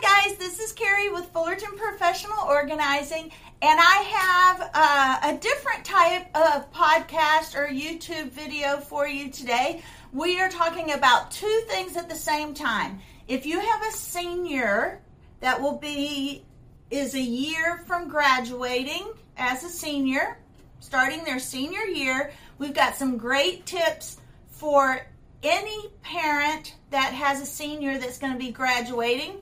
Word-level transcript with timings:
Hi, 0.00 0.28
guys. 0.28 0.38
This 0.38 0.60
is 0.60 0.72
Carrie 0.72 1.10
with 1.10 1.24
Fullerton 1.32 1.76
Professional 1.76 2.38
Organizing, 2.46 3.32
and 3.60 3.80
I 3.80 4.52
have 4.52 4.70
uh, 4.72 5.34
a 5.34 5.38
different 5.38 5.84
type 5.84 6.26
of 6.36 6.72
podcast 6.72 7.56
or 7.56 7.66
YouTube 7.66 8.30
video 8.30 8.76
for 8.76 9.08
you 9.08 9.28
today. 9.32 9.82
We 10.12 10.40
are 10.40 10.48
talking 10.50 10.92
about 10.92 11.32
two 11.32 11.62
things 11.66 11.96
at 11.96 12.08
the 12.08 12.14
same 12.14 12.54
time. 12.54 13.00
If 13.26 13.44
you 13.44 13.58
have 13.58 13.82
a 13.88 13.90
senior 13.90 15.00
that 15.40 15.60
will 15.60 15.78
be 15.78 16.44
is 16.92 17.16
a 17.16 17.20
year 17.20 17.82
from 17.88 18.08
graduating 18.08 19.10
as 19.36 19.64
a 19.64 19.68
senior, 19.68 20.38
starting 20.78 21.24
their 21.24 21.40
senior 21.40 21.82
year, 21.82 22.30
we've 22.58 22.74
got 22.74 22.94
some 22.94 23.16
great 23.16 23.66
tips 23.66 24.18
for 24.46 25.00
any 25.42 25.88
parent 26.02 26.76
that 26.90 27.12
has 27.12 27.40
a 27.40 27.46
senior 27.46 27.98
that's 27.98 28.18
going 28.18 28.32
to 28.32 28.38
be 28.38 28.52
graduating, 28.52 29.40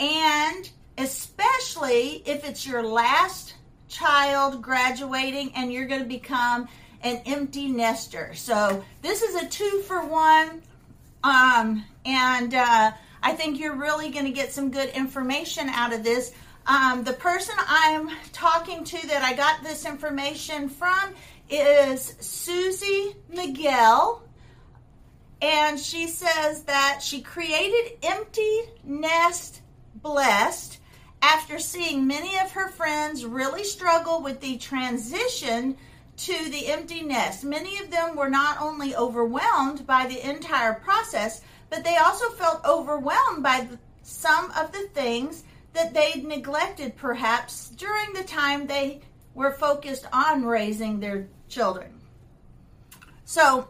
and 0.00 0.70
especially 0.98 2.22
if 2.26 2.48
it's 2.48 2.66
your 2.66 2.82
last 2.82 3.54
child 3.88 4.62
graduating 4.62 5.52
and 5.54 5.72
you're 5.72 5.86
going 5.86 6.02
to 6.02 6.08
become 6.08 6.68
an 7.02 7.20
empty 7.26 7.68
nester. 7.68 8.32
So 8.34 8.84
this 9.02 9.22
is 9.22 9.34
a 9.34 9.46
two 9.46 9.82
for 9.86 10.04
one, 10.04 10.62
um, 11.22 11.84
and 12.04 12.54
uh, 12.54 12.92
I 13.22 13.32
think 13.32 13.60
you're 13.60 13.76
really 13.76 14.10
going 14.10 14.24
to 14.24 14.32
get 14.32 14.52
some 14.52 14.70
good 14.70 14.88
information 14.90 15.68
out 15.68 15.92
of 15.92 16.02
this. 16.02 16.32
Um, 16.66 17.04
the 17.04 17.12
person 17.14 17.54
I'm 17.58 18.10
talking 18.32 18.84
to 18.84 19.06
that 19.08 19.22
I 19.22 19.34
got 19.34 19.62
this 19.62 19.86
information 19.86 20.68
from 20.68 21.14
is 21.48 22.14
Suzy 22.20 23.16
Mighell 23.32 24.22
and 25.42 25.80
she 25.80 26.06
says 26.06 26.64
that 26.64 27.00
she 27.02 27.22
created 27.22 27.98
Empty 28.02 28.60
Nest 28.84 29.62
Blessed 30.02 30.78
after 31.22 31.58
seeing 31.58 32.06
many 32.06 32.38
of 32.38 32.52
her 32.52 32.68
friends 32.68 33.24
really 33.24 33.64
struggle 33.64 34.22
with 34.22 34.40
the 34.40 34.56
transition 34.56 35.76
to 36.16 36.50
the 36.50 36.66
empty 36.68 37.02
nest. 37.02 37.44
Many 37.44 37.78
of 37.78 37.90
them 37.90 38.16
were 38.16 38.30
not 38.30 38.60
only 38.60 38.94
overwhelmed 38.94 39.86
by 39.86 40.06
the 40.06 40.28
entire 40.28 40.74
process, 40.74 41.42
but 41.68 41.84
they 41.84 41.96
also 41.96 42.30
felt 42.30 42.64
overwhelmed 42.64 43.42
by 43.42 43.68
some 44.02 44.50
of 44.52 44.72
the 44.72 44.88
things 44.94 45.44
that 45.72 45.94
they'd 45.94 46.24
neglected 46.24 46.96
perhaps 46.96 47.70
during 47.70 48.12
the 48.12 48.24
time 48.24 48.66
they 48.66 49.00
were 49.34 49.52
focused 49.52 50.06
on 50.12 50.44
raising 50.44 51.00
their 51.00 51.28
children. 51.48 52.00
So, 53.24 53.68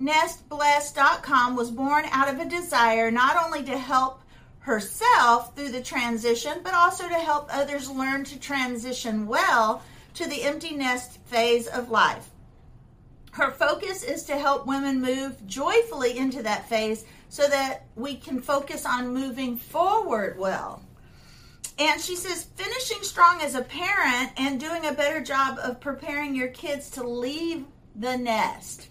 EmptyNestBlessed.com 0.00 1.56
was 1.56 1.70
born 1.70 2.04
out 2.12 2.28
of 2.28 2.38
a 2.38 2.48
desire 2.48 3.10
not 3.10 3.36
only 3.44 3.62
to 3.64 3.76
help 3.76 4.22
herself 4.60 5.56
through 5.56 5.70
the 5.70 5.82
transition, 5.82 6.60
but 6.62 6.74
also 6.74 7.08
to 7.08 7.14
help 7.14 7.48
others 7.52 7.90
learn 7.90 8.24
to 8.24 8.38
transition 8.38 9.26
well 9.26 9.82
to 10.14 10.28
the 10.28 10.42
empty 10.42 10.76
nest 10.76 11.18
phase 11.26 11.66
of 11.66 11.90
life. 11.90 12.28
Her 13.32 13.50
focus 13.50 14.02
is 14.02 14.24
to 14.24 14.36
help 14.36 14.66
women 14.66 15.00
move 15.00 15.46
joyfully 15.46 16.18
into 16.18 16.42
that 16.42 16.68
phase 16.68 17.04
so 17.28 17.48
that 17.48 17.84
we 17.94 18.16
can 18.16 18.40
focus 18.40 18.84
on 18.84 19.14
moving 19.14 19.56
forward 19.56 20.38
well. 20.38 20.82
And 21.78 22.00
she 22.00 22.16
says, 22.16 22.44
finishing 22.56 23.02
strong 23.02 23.40
as 23.40 23.54
a 23.54 23.62
parent 23.62 24.32
and 24.36 24.58
doing 24.58 24.86
a 24.86 24.92
better 24.92 25.20
job 25.22 25.58
of 25.62 25.80
preparing 25.80 26.34
your 26.34 26.48
kids 26.48 26.90
to 26.90 27.04
leave 27.04 27.64
the 27.94 28.16
nest. 28.16 28.87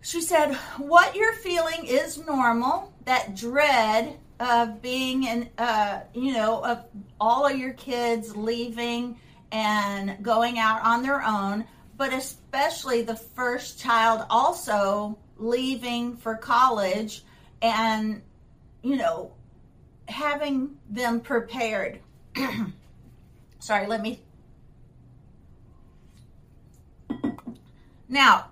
She 0.00 0.20
said, 0.20 0.54
What 0.76 1.14
you're 1.14 1.34
feeling 1.34 1.84
is 1.84 2.24
normal. 2.24 2.92
That 3.04 3.36
dread 3.36 4.18
of 4.40 4.80
being 4.80 5.24
in, 5.24 5.48
uh, 5.58 6.00
you 6.14 6.32
know, 6.32 6.64
of 6.64 6.84
all 7.20 7.46
of 7.46 7.58
your 7.58 7.72
kids 7.72 8.36
leaving 8.36 9.18
and 9.50 10.22
going 10.22 10.58
out 10.58 10.82
on 10.84 11.02
their 11.02 11.22
own, 11.24 11.64
but 11.96 12.12
especially 12.12 13.02
the 13.02 13.16
first 13.16 13.80
child 13.80 14.24
also 14.30 15.18
leaving 15.36 16.16
for 16.16 16.36
college 16.36 17.24
and, 17.62 18.22
you 18.82 18.96
know, 18.96 19.32
having 20.06 20.76
them 20.88 21.20
prepared. 21.20 22.00
Sorry, 23.58 23.86
let 23.86 24.00
me. 24.00 24.22
Now, 28.08 28.46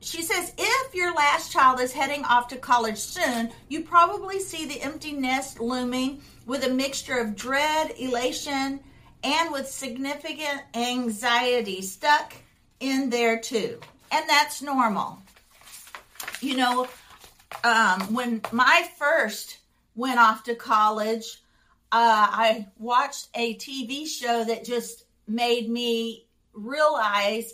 she 0.00 0.22
says 0.22 0.52
if 0.56 0.94
your 0.94 1.14
last 1.14 1.52
child 1.52 1.78
is 1.80 1.92
heading 1.92 2.24
off 2.24 2.48
to 2.48 2.56
college 2.56 2.98
soon, 2.98 3.50
you 3.68 3.82
probably 3.82 4.40
see 4.40 4.66
the 4.66 4.80
empty 4.80 5.12
nest 5.12 5.60
looming 5.60 6.22
with 6.46 6.64
a 6.64 6.70
mixture 6.70 7.18
of 7.18 7.36
dread, 7.36 7.92
elation, 7.98 8.80
and 9.22 9.52
with 9.52 9.68
significant 9.68 10.62
anxiety 10.74 11.82
stuck 11.82 12.34
in 12.80 13.10
there 13.10 13.38
too. 13.38 13.78
And 14.10 14.28
that's 14.28 14.62
normal. 14.62 15.20
You 16.40 16.56
know, 16.56 16.88
um, 17.62 18.14
when 18.14 18.40
my 18.52 18.88
first 18.98 19.58
went 19.94 20.18
off 20.18 20.44
to 20.44 20.54
college, 20.54 21.42
uh, 21.92 22.26
I 22.30 22.66
watched 22.78 23.28
a 23.34 23.54
TV 23.56 24.06
show 24.06 24.44
that 24.44 24.64
just 24.64 25.04
made 25.28 25.68
me 25.68 26.24
realize 26.54 27.52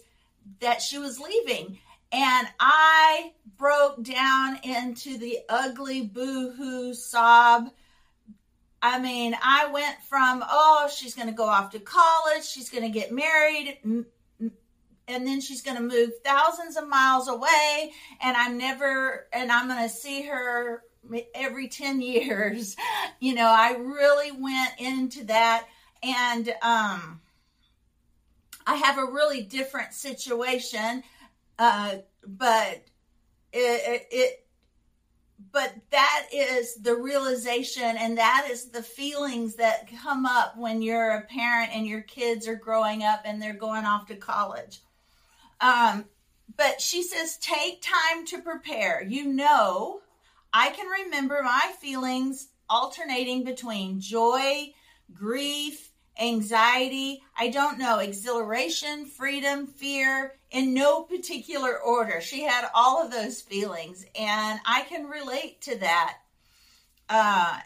that 0.61 0.81
she 0.81 0.99
was 0.99 1.19
leaving 1.19 1.79
and 2.17 2.49
I 2.59 3.33
broke 3.59 4.03
down 4.03 4.59
into 4.63 5.19
the 5.19 5.41
ugly 5.51 6.01
boo 6.01 6.51
hoo 6.51 6.95
sob. 6.95 7.69
I 8.81 8.99
mean, 8.99 9.37
I 9.43 9.67
went 9.67 10.01
from, 10.09 10.43
oh, 10.49 10.89
she's 10.95 11.15
going 11.15 11.29
to 11.29 11.35
go 11.35 11.45
off 11.45 11.73
to 11.73 11.79
college, 11.79 12.45
she's 12.45 12.71
going 12.71 12.85
to 12.85 12.89
get 12.89 13.13
married, 13.13 13.77
and 13.85 14.07
then 15.07 15.43
she's 15.43 15.61
going 15.61 15.77
to 15.77 15.83
move 15.83 16.11
thousands 16.25 16.79
of 16.79 16.89
miles 16.89 17.29
away, 17.29 17.93
and 18.23 18.35
I'm 18.35 18.57
never, 18.57 19.27
and 19.35 19.53
I'm 19.53 19.69
going 19.69 19.83
to 19.83 19.95
see 19.95 20.23
her 20.23 20.85
every 21.35 21.69
10 21.69 22.01
years. 22.01 22.77
You 23.19 23.35
know, 23.35 23.47
I 23.47 23.73
really 23.73 24.31
went 24.31 24.73
into 24.79 25.25
that, 25.25 25.67
and 26.03 26.49
um, 26.61 27.21
I 28.67 28.75
have 28.75 28.99
a 28.99 29.11
really 29.11 29.43
different 29.43 29.95
situation 29.95 31.03
uh, 31.59 31.97
but 32.27 32.85
it, 33.53 33.83
it, 34.03 34.07
it 34.11 34.47
but 35.53 35.75
that 35.91 36.29
is 36.33 36.77
the 36.77 36.95
realization 36.95 37.97
and 37.99 38.19
that 38.19 38.49
is 38.51 38.71
the 38.71 38.83
feelings 38.83 39.57
that 39.57 39.89
come 40.03 40.25
up 40.25 40.57
when 40.57 40.83
you're 40.83 41.11
a 41.11 41.27
parent 41.27 41.71
and 41.75 41.87
your 41.87 42.01
kids 42.03 42.49
are 42.49 42.57
growing 42.57 43.03
up 43.03 43.23
and 43.25 43.41
they're 43.41 43.53
going 43.53 43.85
off 43.85 44.07
to 44.07 44.17
college. 44.17 44.81
Um, 45.61 46.07
but 46.57 46.81
she 46.81 47.03
says 47.03 47.37
take 47.39 47.83
time 47.83 48.27
to 48.27 48.41
prepare. 48.41 49.03
You 49.03 49.27
know 49.27 50.01
i 50.57 50.71
can 50.71 50.87
remember 51.05 51.41
my 51.43 51.73
feelings 51.81 52.49
alternating 52.69 53.45
between 53.45 54.01
joy 54.01 54.73
grief 55.13 55.93
anxiety, 56.19 57.23
I 57.39 57.49
don't 57.49 57.79
know, 57.79 57.99
exhilaration, 57.99 59.07
freedom, 59.07 59.67
fear, 59.67 60.35
in 60.51 60.75
no 60.75 61.03
particular 61.03 61.79
order. 61.79 62.21
She 62.21 62.43
had 62.43 62.69
all 62.75 63.05
of 63.05 63.11
those 63.11 63.41
feelings, 63.41 64.05
and 64.19 64.61
I 64.65 64.83
can 64.83 65.07
relate 65.07 65.61
to 65.63 65.79
that. 65.79 66.19
Uh, 67.09 67.59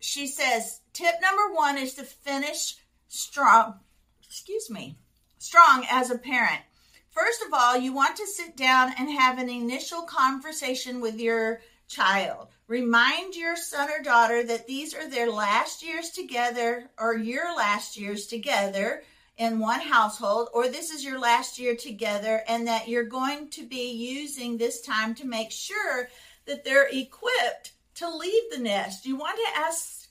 she 0.00 0.26
says, 0.26 0.80
tip 0.92 1.14
number 1.20 1.54
one 1.54 1.78
is 1.78 1.94
to 1.94 2.04
finish 2.04 2.76
strong, 3.08 3.80
excuse 4.22 4.70
me, 4.70 4.96
strong 5.38 5.86
as 5.90 6.10
a 6.10 6.18
parent. 6.18 6.60
First 7.08 7.42
of 7.46 7.54
all, 7.54 7.78
you 7.78 7.94
want 7.94 8.16
to 8.16 8.26
sit 8.26 8.56
down 8.56 8.92
and 8.98 9.10
have 9.10 9.38
an 9.38 9.48
initial 9.48 10.02
conversation 10.02 11.00
with 11.00 11.18
your 11.18 11.62
child. 11.88 12.48
Remind 12.68 13.36
your 13.36 13.54
son 13.54 13.88
or 13.90 14.02
daughter 14.02 14.42
that 14.42 14.66
these 14.66 14.92
are 14.92 15.08
their 15.08 15.30
last 15.30 15.84
years 15.84 16.10
together 16.10 16.90
or 16.98 17.14
your 17.14 17.54
last 17.56 17.96
years 17.96 18.26
together 18.26 19.04
in 19.36 19.60
one 19.60 19.80
household, 19.80 20.48
or 20.52 20.66
this 20.66 20.90
is 20.90 21.04
your 21.04 21.20
last 21.20 21.60
year 21.60 21.76
together, 21.76 22.42
and 22.48 22.66
that 22.66 22.88
you're 22.88 23.04
going 23.04 23.48
to 23.50 23.64
be 23.64 23.92
using 23.92 24.56
this 24.56 24.80
time 24.80 25.14
to 25.14 25.26
make 25.26 25.52
sure 25.52 26.08
that 26.46 26.64
they're 26.64 26.88
equipped 26.90 27.72
to 27.94 28.10
leave 28.10 28.42
the 28.50 28.58
nest. 28.58 29.06
You 29.06 29.16
want 29.16 29.36
to 29.36 29.60
ask 29.60 30.08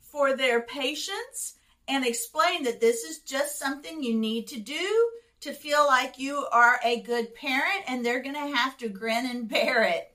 for 0.00 0.34
their 0.34 0.62
patience 0.62 1.56
and 1.86 2.06
explain 2.06 2.62
that 2.62 2.80
this 2.80 3.04
is 3.04 3.18
just 3.18 3.58
something 3.58 4.02
you 4.02 4.14
need 4.14 4.46
to 4.48 4.60
do 4.60 5.10
to 5.40 5.52
feel 5.52 5.84
like 5.86 6.18
you 6.18 6.46
are 6.52 6.80
a 6.82 7.02
good 7.02 7.34
parent, 7.34 7.84
and 7.88 8.06
they're 8.06 8.22
going 8.22 8.34
to 8.36 8.56
have 8.56 8.78
to 8.78 8.88
grin 8.88 9.26
and 9.26 9.48
bear 9.48 9.82
it 9.82 10.09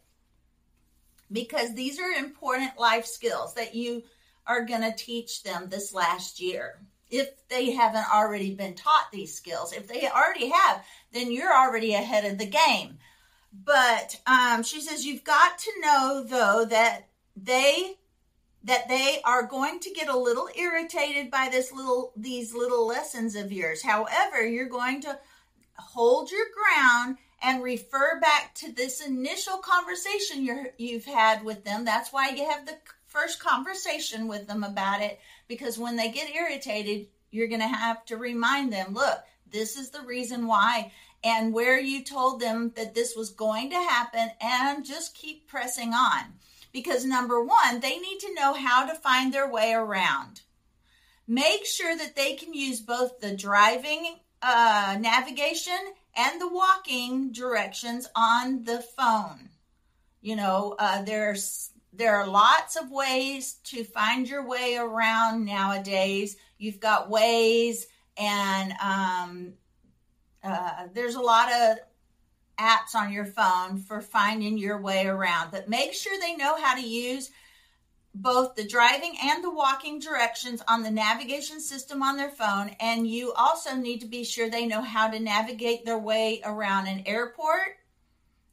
because 1.31 1.73
these 1.73 1.99
are 1.99 2.11
important 2.11 2.79
life 2.79 3.05
skills 3.05 3.53
that 3.55 3.75
you 3.75 4.03
are 4.47 4.65
going 4.65 4.81
to 4.81 4.95
teach 4.95 5.43
them 5.43 5.69
this 5.69 5.93
last 5.93 6.39
year. 6.39 6.79
If 7.09 7.47
they 7.49 7.71
haven't 7.71 8.13
already 8.13 8.53
been 8.55 8.75
taught 8.75 9.11
these 9.11 9.35
skills, 9.35 9.73
if 9.73 9.87
they 9.87 10.07
already 10.09 10.49
have, 10.49 10.83
then 11.13 11.31
you're 11.31 11.53
already 11.53 11.93
ahead 11.93 12.25
of 12.25 12.37
the 12.37 12.45
game. 12.45 12.97
but 13.63 14.19
um, 14.27 14.63
she 14.63 14.81
says 14.81 15.05
you've 15.05 15.23
got 15.23 15.57
to 15.59 15.71
know 15.81 16.23
though 16.27 16.65
that 16.65 17.07
they 17.35 17.95
that 18.63 18.89
they 18.89 19.19
are 19.23 19.43
going 19.45 19.79
to 19.79 19.91
get 19.91 20.09
a 20.09 20.17
little 20.17 20.49
irritated 20.57 21.29
by 21.29 21.49
this 21.51 21.71
little 21.71 22.11
these 22.17 22.53
little 22.53 22.87
lessons 22.87 23.35
of 23.35 23.51
yours. 23.51 23.81
However, 23.83 24.45
you're 24.45 24.67
going 24.69 25.01
to 25.01 25.19
hold 25.77 26.31
your 26.31 26.45
ground 26.53 27.17
and 27.45 27.61
refer 27.61 28.19
back 28.19 28.55
to 28.55 28.71
this 28.71 29.05
initial 29.05 29.57
conversation 29.57 30.43
you 30.43 30.65
you've 30.79 31.05
had 31.05 31.45
with 31.45 31.63
them. 31.63 31.85
That's 31.85 32.11
why 32.11 32.29
you 32.29 32.49
have 32.49 32.65
the 32.65 32.77
first 33.05 33.39
conversation 33.39 34.27
with 34.27 34.47
them 34.47 34.63
about 34.63 35.01
it 35.01 35.19
because 35.47 35.77
when 35.77 35.95
they 35.95 36.09
get 36.09 36.35
irritated, 36.35 37.07
you're 37.29 37.47
going 37.47 37.61
to 37.61 37.67
have 37.67 38.03
to 38.05 38.17
remind 38.17 38.73
them, 38.73 38.95
look, 38.95 39.19
this 39.51 39.77
is 39.77 39.91
the 39.91 40.01
reason 40.01 40.47
why 40.47 40.91
and 41.23 41.53
where 41.53 41.79
you 41.79 42.03
told 42.03 42.41
them 42.41 42.71
that 42.75 42.95
this 42.95 43.15
was 43.15 43.29
going 43.29 43.69
to 43.69 43.75
happen 43.75 44.31
and 44.41 44.83
just 44.83 45.15
keep 45.15 45.47
pressing 45.47 45.93
on. 45.93 46.23
Because 46.73 47.05
number 47.05 47.43
one, 47.43 47.79
they 47.79 47.99
need 47.99 48.19
to 48.21 48.33
know 48.33 48.53
how 48.53 48.87
to 48.87 48.95
find 48.95 49.31
their 49.31 49.49
way 49.49 49.71
around. 49.71 50.41
Make 51.27 51.65
sure 51.65 51.95
that 51.95 52.15
they 52.15 52.33
can 52.33 52.55
use 52.55 52.81
both 52.81 53.19
the 53.19 53.35
driving 53.35 54.17
uh, 54.41 54.97
navigation 54.99 55.77
and 56.15 56.39
the 56.39 56.47
walking 56.47 57.31
directions 57.31 58.07
on 58.15 58.63
the 58.63 58.79
phone. 58.79 59.49
You 60.21 60.35
know, 60.35 60.75
uh, 60.79 61.03
there's 61.03 61.71
there 61.93 62.15
are 62.15 62.27
lots 62.27 62.75
of 62.75 62.85
Waze 62.85 63.61
to 63.65 63.83
find 63.83 64.27
your 64.27 64.45
way 64.45 64.75
around 64.75 65.45
nowadays. 65.45 66.35
You've 66.57 66.79
got 66.79 67.09
ways, 67.09 67.87
and 68.17 68.73
um, 68.83 69.53
uh, 70.43 70.87
there's 70.93 71.15
a 71.15 71.21
lot 71.21 71.51
of 71.51 71.77
apps 72.59 72.95
on 72.95 73.11
your 73.11 73.25
phone 73.25 73.77
for 73.77 74.01
finding 74.01 74.57
your 74.57 74.81
way 74.81 75.05
around, 75.05 75.51
but 75.51 75.69
make 75.69 75.93
sure 75.93 76.19
they 76.19 76.35
know 76.35 76.61
how 76.61 76.75
to 76.75 76.85
use 76.85 77.31
both 78.15 78.55
the 78.55 78.65
driving 78.65 79.15
and 79.21 79.43
the 79.43 79.51
walking 79.51 79.99
directions 79.99 80.63
on 80.67 80.83
the 80.83 80.89
navigation 80.91 81.59
system 81.59 82.01
on 82.01 82.15
their 82.15 82.29
phone. 82.29 82.69
And 82.79 83.05
you 83.05 83.33
also 83.33 83.75
need 83.75 83.99
to 83.99 84.07
be 84.07 84.23
sure 84.23 84.49
they 84.49 84.65
know 84.65 84.81
how 84.81 85.09
to 85.09 85.19
navigate 85.19 85.85
their 85.85 85.99
way 85.99 86.41
around 86.45 86.87
an 86.87 87.03
airport 87.05 87.77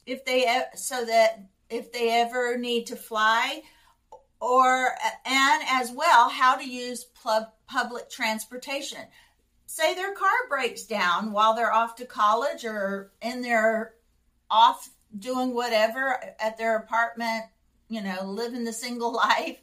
if 0.04 0.24
they 0.24 0.62
so 0.74 1.04
that 1.04 1.44
if 1.70 1.92
they 1.92 2.10
ever 2.20 2.58
need 2.58 2.86
to 2.88 2.96
fly 2.96 3.62
or 4.40 4.88
and 5.24 5.62
as 5.70 5.92
well 5.92 6.28
how 6.28 6.56
to 6.56 6.68
use 6.68 7.06
public 7.68 8.10
transportation 8.10 8.98
say 9.66 9.94
their 9.94 10.12
car 10.14 10.28
breaks 10.48 10.82
down 10.82 11.30
while 11.30 11.54
they're 11.54 11.72
off 11.72 11.94
to 11.94 12.04
college 12.04 12.64
or 12.64 13.12
in 13.22 13.40
their 13.40 13.94
off 14.50 14.90
doing 15.18 15.54
whatever 15.54 16.18
at 16.40 16.58
their 16.58 16.76
apartment, 16.76 17.44
you 17.92 18.02
know, 18.02 18.24
living 18.24 18.64
the 18.64 18.72
single 18.72 19.12
life, 19.28 19.58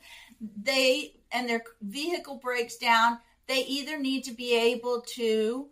they 0.62 1.14
and 1.32 1.48
their 1.48 1.64
vehicle 1.82 2.36
breaks 2.36 2.78
down, 2.78 3.20
they 3.48 3.60
either 3.66 3.98
need 4.00 4.24
to 4.24 4.34
be 4.34 4.56
able 4.56 5.02
to 5.02 5.68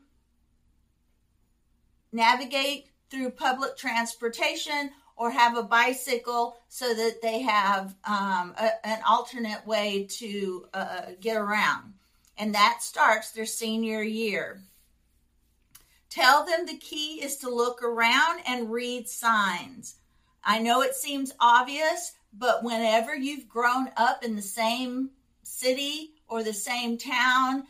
navigate 2.11 2.87
through 3.09 3.31
public 3.31 3.77
transportation 3.77 4.91
or 5.15 5.31
have 5.31 5.57
a 5.57 5.63
bicycle 5.63 6.57
so 6.67 6.93
that 6.93 7.21
they 7.21 7.41
have 7.41 7.95
um, 8.05 8.53
a, 8.59 8.87
an 8.87 8.99
alternate 9.07 9.65
way 9.65 10.05
to 10.09 10.67
uh, 10.73 11.01
get 11.19 11.37
around 11.37 11.93
and 12.37 12.53
that 12.53 12.81
starts 12.81 13.31
their 13.31 13.45
senior 13.45 14.01
year. 14.03 14.61
Tell 16.09 16.45
them 16.45 16.65
the 16.65 16.77
key 16.77 17.21
is 17.23 17.37
to 17.37 17.49
look 17.49 17.81
around 17.83 18.41
and 18.47 18.71
read 18.71 19.09
signs. 19.09 19.95
I 20.43 20.59
know 20.59 20.81
it 20.81 20.95
seems 20.95 21.33
obvious, 21.39 22.13
but 22.37 22.63
whenever 22.63 23.15
you've 23.15 23.47
grown 23.47 23.89
up 23.97 24.23
in 24.23 24.35
the 24.35 24.41
same 24.41 25.09
city 25.43 26.11
or 26.27 26.43
the 26.43 26.53
same 26.53 26.97
town 26.97 27.63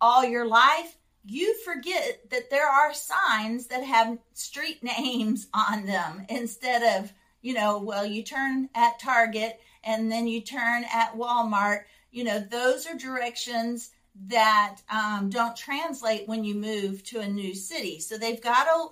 all 0.00 0.24
your 0.24 0.46
life, 0.46 0.96
you 1.24 1.58
forget 1.62 2.30
that 2.30 2.50
there 2.50 2.68
are 2.68 2.94
signs 2.94 3.66
that 3.66 3.82
have 3.82 4.18
street 4.34 4.82
names 4.98 5.48
on 5.52 5.86
them 5.86 6.24
instead 6.28 7.02
of, 7.02 7.12
you 7.42 7.54
know, 7.54 7.78
well, 7.78 8.06
you 8.06 8.22
turn 8.22 8.68
at 8.74 8.98
Target 8.98 9.60
and 9.84 10.10
then 10.10 10.26
you 10.26 10.40
turn 10.40 10.84
at 10.92 11.16
Walmart 11.16 11.82
you 12.10 12.24
know, 12.24 12.40
those 12.40 12.86
are 12.86 12.96
directions 12.96 13.90
that 14.26 14.78
um, 14.90 15.30
don't 15.30 15.56
translate 15.56 16.26
when 16.26 16.44
you 16.44 16.54
move 16.54 17.04
to 17.04 17.20
a 17.20 17.28
new 17.28 17.54
city. 17.54 18.00
So 18.00 18.18
they've 18.18 18.42
got 18.42 18.64
to 18.64 18.88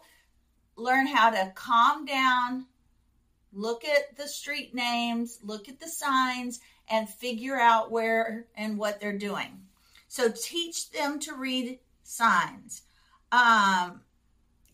learn 0.81 1.07
how 1.07 1.31
to 1.31 1.53
calm 1.55 2.05
down, 2.05 2.67
look 3.57 3.85
at 3.85 4.17
the 4.17 4.29
street 4.29 4.75
names, 4.75 5.39
look 5.43 5.69
at 5.69 5.81
the 5.81 5.89
signs, 5.89 6.61
and 6.89 7.09
figure 7.09 7.59
out 7.59 7.91
where 7.91 8.47
and 8.57 8.79
what 8.79 9.01
they're 9.01 9.19
doing. 9.19 9.61
So 10.09 10.31
teach 10.31 10.91
them 10.91 11.19
to 11.21 11.35
read 11.35 11.81
signs. 12.03 12.83
Um, 13.33 14.03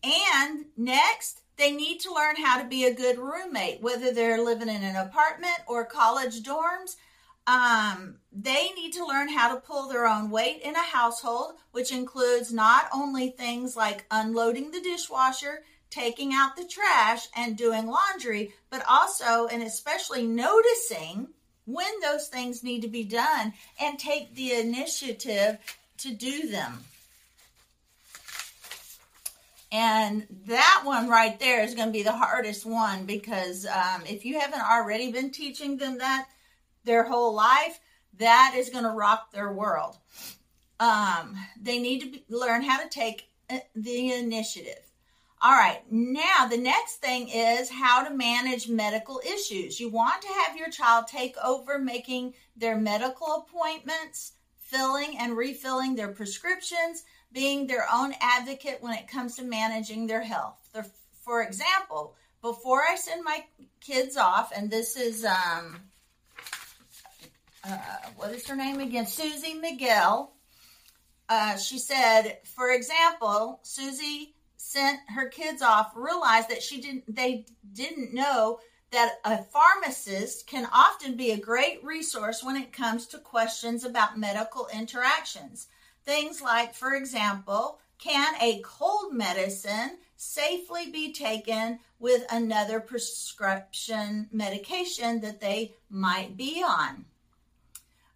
and 0.03 0.65
next, 0.77 1.41
they 1.57 1.71
need 1.71 1.99
to 2.01 2.13
learn 2.13 2.35
how 2.35 2.61
to 2.61 2.67
be 2.67 2.85
a 2.85 2.93
good 2.93 3.17
roommate, 3.17 3.81
whether 3.81 4.11
they're 4.11 4.43
living 4.43 4.69
in 4.69 4.83
an 4.83 4.95
apartment 4.95 5.57
or 5.67 5.85
college 5.85 6.43
dorms 6.43 6.95
um, 7.45 8.15
they 8.31 8.71
need 8.71 8.93
to 8.93 9.05
learn 9.05 9.27
how 9.29 9.53
to 9.53 9.61
pull 9.61 9.89
their 9.89 10.07
own 10.07 10.29
weight 10.29 10.61
in 10.63 10.75
a 10.75 10.81
household, 10.81 11.55
which 11.71 11.91
includes 11.91 12.53
not 12.53 12.87
only 12.93 13.29
things 13.29 13.75
like 13.75 14.05
unloading 14.11 14.71
the 14.71 14.81
dishwasher, 14.81 15.63
taking 15.93 16.33
out 16.33 16.55
the 16.55 16.65
trash, 16.65 17.27
and 17.35 17.55
doing 17.55 17.87
laundry, 17.87 18.53
but 18.69 18.83
also 18.89 19.47
and 19.47 19.61
especially 19.61 20.25
noticing 20.25 21.27
when 21.65 21.99
those 22.01 22.27
things 22.27 22.63
need 22.63 22.81
to 22.81 22.87
be 22.87 23.03
done 23.03 23.53
and 23.79 23.97
take 23.99 24.35
the 24.35 24.53
initiative 24.53 25.57
to 25.97 26.13
do 26.13 26.49
them. 26.49 26.83
And 29.71 30.27
that 30.45 30.81
one 30.83 31.09
right 31.09 31.39
there 31.39 31.63
is 31.63 31.73
going 31.73 31.87
to 31.87 31.93
be 31.93 32.03
the 32.03 32.11
hardest 32.11 32.65
one 32.65 33.05
because 33.05 33.65
um, 33.65 34.03
if 34.07 34.23
you 34.23 34.39
haven't 34.39 34.61
already 34.61 35.11
been 35.11 35.31
teaching 35.31 35.77
them 35.77 35.97
that, 35.97 36.27
their 36.83 37.03
whole 37.03 37.33
life, 37.33 37.79
that 38.19 38.53
is 38.55 38.69
going 38.69 38.83
to 38.83 38.91
rock 38.91 39.31
their 39.31 39.51
world. 39.51 39.97
Um, 40.79 41.35
they 41.59 41.79
need 41.79 42.01
to 42.01 42.11
be, 42.11 42.23
learn 42.29 42.61
how 42.61 42.83
to 42.83 42.89
take 42.89 43.27
uh, 43.49 43.59
the 43.75 44.13
initiative. 44.13 44.83
All 45.45 45.51
right, 45.51 45.81
now 45.91 46.47
the 46.49 46.57
next 46.57 47.01
thing 47.01 47.27
is 47.27 47.69
how 47.69 48.07
to 48.07 48.15
manage 48.15 48.69
medical 48.69 49.19
issues. 49.25 49.77
You 49.77 49.89
want 49.89 50.21
to 50.21 50.29
have 50.29 50.55
your 50.55 50.69
child 50.69 51.07
take 51.07 51.35
over 51.43 51.77
making 51.77 52.35
their 52.55 52.77
medical 52.77 53.45
appointments, 53.45 54.31
filling 54.57 55.17
and 55.17 55.35
refilling 55.35 55.95
their 55.95 56.13
prescriptions, 56.13 57.03
being 57.33 57.67
their 57.67 57.85
own 57.93 58.13
advocate 58.21 58.77
when 58.79 58.93
it 58.93 59.09
comes 59.09 59.35
to 59.35 59.43
managing 59.43 60.07
their 60.07 60.21
health. 60.21 60.55
For 61.25 61.43
example, 61.43 62.15
before 62.41 62.81
I 62.89 62.95
send 62.95 63.25
my 63.25 63.43
kids 63.81 64.15
off, 64.15 64.53
and 64.55 64.71
this 64.71 64.95
is 64.95 65.25
um, 65.25 65.81
uh, 67.65 67.77
what 68.15 68.31
is 68.31 68.47
her 68.47 68.55
name 68.55 68.79
again? 68.79 69.07
Suzy 69.07 69.55
Mighell. 69.55 70.29
Uh, 71.27 71.57
she 71.57 71.79
said, 71.79 72.37
for 72.55 72.71
example, 72.71 73.59
Suzy 73.63 74.35
sent 74.63 74.99
her 75.09 75.27
kids 75.27 75.61
off, 75.61 75.91
realized 75.95 76.49
that 76.49 76.63
she 76.63 76.79
didn't, 76.79 77.03
they 77.13 77.45
didn't 77.73 78.13
know 78.13 78.59
that 78.91 79.15
a 79.25 79.43
pharmacist 79.43 80.47
can 80.47 80.67
often 80.73 81.17
be 81.17 81.31
a 81.31 81.37
great 81.37 81.83
resource 81.83 82.43
when 82.43 82.55
it 82.55 82.71
comes 82.71 83.07
to 83.07 83.17
questions 83.17 83.83
about 83.83 84.17
medical 84.17 84.67
interactions. 84.73 85.67
Things 86.05 86.41
like, 86.41 86.73
for 86.73 86.95
example, 86.95 87.79
can 87.97 88.35
a 88.41 88.61
cold 88.63 89.13
medicine 89.13 89.97
safely 90.15 90.89
be 90.91 91.11
taken 91.11 91.79
with 91.99 92.23
another 92.31 92.79
prescription 92.79 94.29
medication 94.31 95.19
that 95.21 95.41
they 95.41 95.73
might 95.89 96.37
be 96.37 96.63
on? 96.65 97.05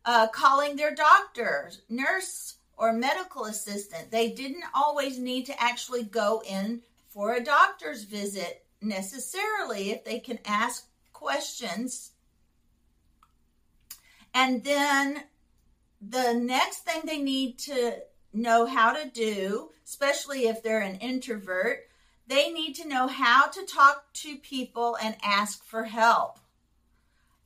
uh, 0.07 0.27
calling 0.27 0.77
their 0.77 0.95
doctor, 0.95 1.69
nurse, 1.89 2.55
or 2.77 2.93
medical 2.93 3.45
assistant. 3.45 4.11
They 4.11 4.29
didn't 4.29 4.63
always 4.73 5.17
need 5.17 5.47
to 5.47 5.61
actually 5.61 6.03
go 6.03 6.43
in 6.47 6.81
for 7.09 7.33
a 7.33 7.43
doctor's 7.43 8.03
visit 8.03 8.63
necessarily 8.81 9.91
if 9.91 10.05
they 10.05 10.19
can 10.19 10.39
ask 10.45 10.87
questions. 11.13 12.11
And 14.33 14.63
then 14.63 15.23
the 15.99 16.33
next 16.33 16.79
thing 16.79 17.01
they 17.05 17.17
need 17.17 17.57
to 17.59 17.93
know 18.33 18.67
how 18.67 18.93
to 18.93 19.09
do, 19.09 19.71
especially 19.83 20.47
if 20.47 20.61
they're 20.61 20.79
an 20.79 20.97
introvert, 20.97 21.87
they 22.27 22.51
need 22.51 22.75
to 22.75 22.87
know 22.87 23.07
how 23.07 23.47
to 23.47 23.65
talk 23.65 24.05
to 24.13 24.37
people 24.37 24.97
and 25.01 25.15
ask 25.23 25.63
for 25.63 25.85
help. 25.85 26.39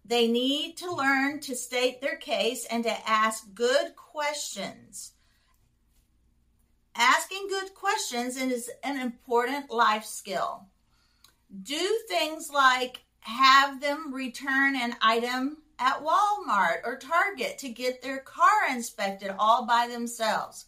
They 0.03 0.27
need 0.27 0.77
to 0.77 0.91
learn 0.91 1.39
to 1.41 1.55
state 1.55 2.01
their 2.01 2.17
case 2.17 2.65
and 2.65 2.83
to 2.83 3.09
ask 3.09 3.53
good 3.53 3.95
questions. 3.95 5.13
Asking 6.95 7.47
good 7.47 7.73
questions 7.73 8.35
is 8.35 8.69
an 8.83 8.99
important 8.99 9.71
life 9.71 10.05
skill. 10.05 10.65
Do 11.63 11.99
things 12.07 12.49
like 12.49 13.03
have 13.21 13.81
them 13.81 14.13
return 14.13 14.75
an 14.75 14.95
item 15.01 15.57
at 15.79 16.03
Walmart 16.03 16.81
or 16.83 16.97
Target 16.97 17.57
to 17.59 17.69
get 17.69 18.01
their 18.01 18.19
car 18.19 18.67
inspected 18.69 19.33
all 19.37 19.65
by 19.65 19.87
themselves. 19.87 20.65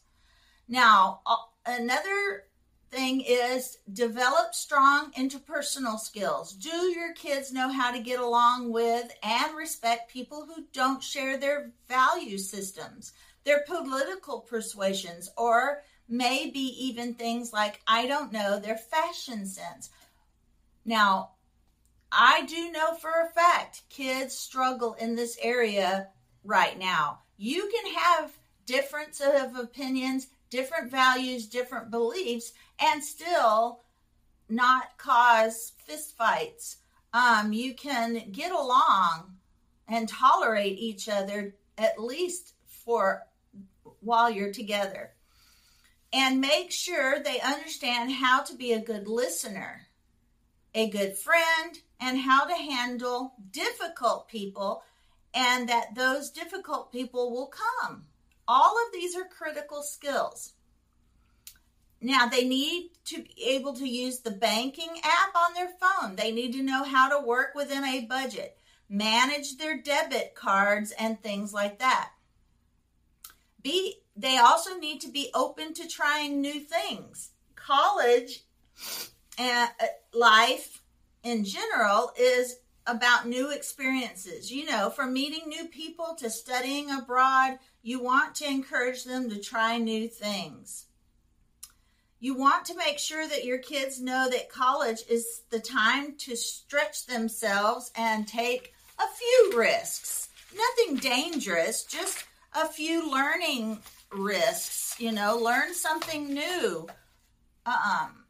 Now, 0.68 1.22
another 1.65 2.46
thing 2.89 3.22
is 3.22 3.80
develop 3.92 4.53
strong 4.53 5.12
interpersonal 5.13 6.00
skills. 6.00 6.53
Do 6.53 6.70
your 6.70 7.13
kids 7.13 7.51
know 7.51 7.70
how 7.70 7.92
to 7.92 8.00
get 8.00 8.20
along 8.20 8.72
with 8.72 9.12
and 9.24 9.56
respect 9.56 10.12
people 10.12 10.46
who 10.46 10.65
don't 10.74 11.03
share 11.03 11.38
their 11.38 11.72
value 11.88 12.38
systems, 12.38 13.13
their 13.44 13.63
political 13.68 14.39
persuasions, 14.42 15.30
or 15.38 15.82
maybe 16.08 16.60
even 16.86 17.14
things 17.14 17.54
like, 17.54 17.82
I 17.88 18.08
don't 18.08 18.32
know, 18.32 18.60
their 18.60 18.78
fashion 18.78 19.46
sense? 19.46 19.90
Now, 20.86 21.32
I 22.12 22.46
do 22.46 22.72
know 22.72 22.94
for 22.96 23.10
a 23.10 23.34
fact 23.34 23.84
kids 23.90 24.38
struggle 24.38 24.94
in 24.94 25.16
this 25.16 25.38
area 25.42 26.10
right 26.44 26.78
now. 26.78 27.20
You 27.38 27.70
can 27.74 27.94
have 27.94 28.32
difference 28.66 29.22
of 29.22 29.56
opinions, 29.56 30.28
different 30.50 30.92
values, 30.92 31.48
different 31.48 31.90
beliefs, 31.90 32.54
and 32.80 33.04
still 33.04 33.82
not 34.50 34.98
cause 34.98 35.74
fistfights. 35.90 36.78
Um, 37.14 37.54
you 37.54 37.74
can 37.74 38.30
get 38.32 38.52
along 38.52 39.38
and 39.88 40.08
tolerate 40.08 40.78
each 40.78 41.10
other 41.10 41.56
at 41.78 42.00
least 42.00 42.54
for 42.66 43.24
while 44.02 44.30
you're 44.30 44.52
together. 44.54 45.12
And 46.13 46.39
make 46.39 46.72
sure 46.72 47.20
they 47.20 47.41
understand 47.41 48.12
how 48.12 48.43
to 48.43 48.55
be 48.55 48.72
a 48.72 48.79
good 48.79 49.08
listener, 49.08 49.88
a 50.75 50.88
good 50.88 51.17
friend, 51.17 51.79
and 52.00 52.20
how 52.20 52.46
to 52.46 52.53
handle 52.53 53.34
difficult 53.50 54.27
people, 54.27 54.84
and 55.34 55.67
that 55.70 55.96
those 55.96 56.29
difficult 56.29 56.91
people 56.91 57.32
will 57.32 57.48
come. 57.48 58.05
All 58.48 58.75
of 58.86 58.93
these 58.93 59.15
are 59.15 59.25
critical 59.25 59.82
skills. 59.82 60.53
Now, 62.00 62.27
they 62.27 62.46
need 62.46 62.91
to 63.05 63.24
be 63.24 63.34
able 63.48 63.74
to 63.74 63.88
use 63.88 64.20
the 64.20 64.29
banking 64.29 64.91
app 65.03 65.36
on 65.36 65.53
their 65.53 65.72
phone. 65.79 66.15
They 66.15 66.32
need 66.32 66.51
to 66.53 66.62
know 66.62 66.84
how 66.84 67.10
to 67.10 67.25
work 67.25 67.55
within 67.55 67.84
a 67.86 68.05
budget, 68.05 68.58
manage 68.89 69.58
their 69.58 69.82
debit 69.82 70.36
cards, 70.36 70.91
and 70.91 71.20
things 71.20 71.53
like 71.53 71.79
that. 71.79 72.12
Be 73.62 74.03
they 74.15 74.38
also 74.38 74.77
need 74.77 75.01
to 75.01 75.10
be 75.10 75.29
open 75.34 75.74
to 75.74 75.88
trying 75.88 76.41
new 76.41 76.60
things. 76.60 77.32
College 77.55 78.43
uh, 79.39 79.67
life 80.13 80.82
in 81.24 81.43
general 81.43 82.12
is 82.20 82.58
about 82.86 83.27
new 83.27 83.51
experiences. 83.51 84.51
You 84.51 84.65
know, 84.65 84.89
from 84.89 85.13
meeting 85.13 85.48
new 85.48 85.67
people 85.67 86.15
to 86.20 86.29
studying 86.29 86.91
abroad, 86.91 87.60
you 87.82 88.01
want 88.01 88.36
to 88.36 88.48
encourage 88.48 89.03
them 89.03 89.29
to 89.29 89.39
try 89.39 89.77
new 89.77 90.08
things. 90.08 90.86
You 92.20 92.36
want 92.36 92.65
to 92.65 92.77
make 92.77 93.00
sure 93.00 93.27
that 93.27 93.43
your 93.43 93.58
kids 93.58 94.00
know 94.00 94.29
that 94.29 94.50
college 94.50 95.01
is 95.10 95.41
the 95.50 95.60
time 95.60 96.15
to 96.20 96.38
stretch 96.38 97.05
themselves 97.05 97.91
and 97.98 98.27
take 98.27 98.74
a 98.98 99.03
few 99.13 99.60
risks. 99.60 100.29
Nothing 100.55 100.98
dangerous, 100.98 101.84
just 101.84 102.24
a 102.55 102.67
few 102.67 103.12
learning 103.12 103.79
risks, 104.15 104.96
you 105.00 105.12
know, 105.12 105.38
learn 105.38 105.74
something 105.74 106.34
new. 106.34 106.88
Um, 107.65 108.24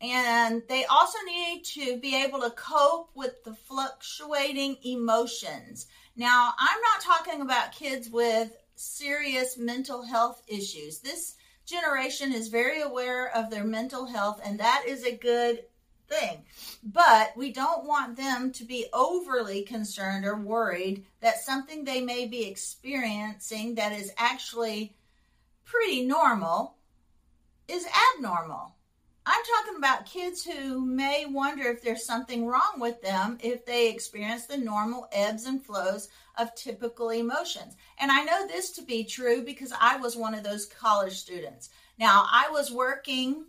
and 0.00 0.62
they 0.68 0.84
also 0.86 1.18
need 1.26 1.64
to 1.64 1.98
be 1.98 2.22
able 2.22 2.40
to 2.40 2.50
cope 2.50 3.10
with 3.14 3.44
the 3.44 3.54
fluctuating 3.54 4.78
emotions. 4.84 5.86
Now, 6.16 6.52
I'm 6.58 6.80
not 6.80 7.02
talking 7.02 7.42
about 7.42 7.72
kids 7.72 8.08
with 8.08 8.56
serious 8.76 9.58
mental 9.58 10.02
health 10.02 10.42
issues. 10.48 11.00
This 11.00 11.36
generation 11.66 12.32
is 12.32 12.48
very 12.48 12.80
aware 12.80 13.34
of 13.36 13.50
their 13.50 13.64
mental 13.64 14.06
health, 14.06 14.40
and 14.44 14.58
that 14.58 14.84
is 14.86 15.04
a 15.04 15.16
good 15.16 15.64
thing. 16.10 16.44
But 16.82 17.36
we 17.36 17.52
don't 17.52 17.86
want 17.86 18.16
them 18.16 18.52
to 18.52 18.64
be 18.64 18.86
overly 18.92 19.62
concerned 19.62 20.26
or 20.26 20.36
worried 20.36 21.06
that 21.20 21.38
something 21.38 21.84
they 21.84 22.02
may 22.02 22.26
be 22.26 22.46
experiencing 22.46 23.76
that 23.76 23.92
is 23.92 24.12
actually 24.18 24.94
pretty 25.64 26.04
normal 26.04 26.74
is 27.68 27.86
abnormal. 28.16 28.74
I'm 29.26 29.42
talking 29.44 29.78
about 29.78 30.06
kids 30.06 30.42
who 30.42 30.84
may 30.84 31.26
wonder 31.26 31.64
if 31.64 31.82
there's 31.82 32.04
something 32.04 32.46
wrong 32.46 32.78
with 32.78 33.00
them 33.02 33.38
if 33.42 33.64
they 33.64 33.88
experience 33.90 34.46
the 34.46 34.56
normal 34.56 35.08
ebbs 35.12 35.44
and 35.44 35.64
flows 35.64 36.08
of 36.38 36.54
typical 36.54 37.10
emotions. 37.10 37.76
And 37.98 38.10
I 38.10 38.24
know 38.24 38.46
this 38.46 38.70
to 38.72 38.82
be 38.82 39.04
true 39.04 39.42
because 39.42 39.72
I 39.78 39.98
was 39.98 40.16
one 40.16 40.34
of 40.34 40.42
those 40.42 40.66
college 40.66 41.18
students. 41.18 41.68
Now, 41.98 42.26
I 42.30 42.48
was 42.50 42.72
working 42.72 43.44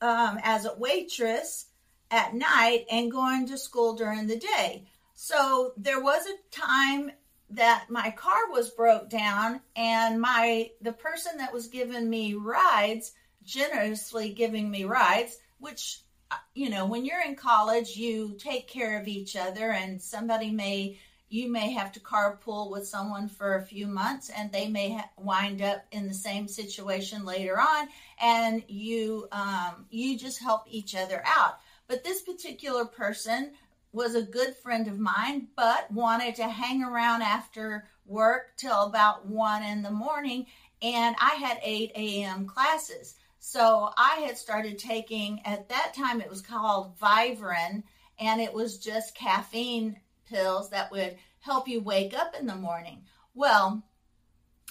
um, 0.00 0.38
as 0.42 0.66
a 0.66 0.76
waitress 0.76 1.66
at 2.10 2.34
night 2.34 2.86
and 2.90 3.10
going 3.10 3.46
to 3.48 3.58
school 3.58 3.94
during 3.94 4.26
the 4.26 4.38
day. 4.38 4.86
So 5.14 5.72
there 5.76 6.00
was 6.00 6.26
a 6.26 6.56
time 6.56 7.12
that 7.50 7.86
my 7.88 8.10
car 8.10 8.50
was 8.50 8.70
broke 8.70 9.08
down 9.08 9.60
and 9.74 10.20
my 10.20 10.70
the 10.82 10.92
person 10.92 11.38
that 11.38 11.52
was 11.52 11.68
giving 11.68 12.08
me 12.08 12.34
rides 12.34 13.12
generously 13.48 14.28
giving 14.28 14.70
me 14.70 14.84
rides, 14.84 15.38
which, 15.58 16.02
uh, 16.30 16.36
you 16.54 16.68
know, 16.68 16.84
when 16.84 17.04
you're 17.04 17.22
in 17.22 17.34
college, 17.34 17.96
you 17.96 18.36
take 18.38 18.68
care 18.68 19.00
of 19.00 19.08
each 19.08 19.36
other, 19.36 19.70
and 19.70 20.00
somebody 20.00 20.50
may, 20.50 20.98
you 21.30 21.50
may 21.50 21.72
have 21.72 21.90
to 21.92 22.00
carpool 22.00 22.70
with 22.70 22.86
someone 22.86 23.26
for 23.26 23.56
a 23.56 23.62
few 23.62 23.86
months, 23.86 24.30
and 24.36 24.52
they 24.52 24.68
may 24.68 24.92
ha- 24.92 25.08
wind 25.16 25.62
up 25.62 25.82
in 25.92 26.06
the 26.06 26.14
same 26.14 26.46
situation 26.46 27.24
later 27.24 27.58
on, 27.58 27.88
and 28.20 28.62
you, 28.68 29.26
um, 29.32 29.86
you 29.90 30.18
just 30.18 30.40
help 30.40 30.64
each 30.68 30.94
other 30.94 31.22
out. 31.24 31.58
But 31.88 32.04
this 32.04 32.22
particular 32.22 32.84
person 32.84 33.52
was 33.92 34.14
a 34.14 34.22
good 34.22 34.54
friend 34.56 34.86
of 34.86 34.98
mine, 34.98 35.48
but 35.56 35.90
wanted 35.90 36.34
to 36.36 36.48
hang 36.48 36.84
around 36.84 37.22
after 37.22 37.88
work 38.04 38.52
till 38.56 38.82
about 38.82 39.26
one 39.26 39.62
in 39.62 39.82
the 39.82 39.90
morning. 39.90 40.46
And 40.82 41.16
I 41.18 41.34
had 41.36 41.58
8 41.62 41.92
a.m. 41.96 42.46
classes. 42.46 43.16
So 43.38 43.90
I 43.96 44.24
had 44.26 44.36
started 44.36 44.78
taking, 44.78 45.40
at 45.44 45.68
that 45.70 45.94
time, 45.94 46.20
it 46.20 46.28
was 46.28 46.42
called 46.42 46.98
Vivarin, 46.98 47.82
and 48.18 48.40
it 48.40 48.52
was 48.52 48.78
just 48.78 49.16
caffeine 49.16 49.98
pills 50.28 50.70
that 50.70 50.90
would 50.90 51.16
help 51.40 51.68
you 51.68 51.80
wake 51.80 52.14
up 52.14 52.34
in 52.38 52.46
the 52.46 52.54
morning. 52.54 53.04
Well, 53.34 53.82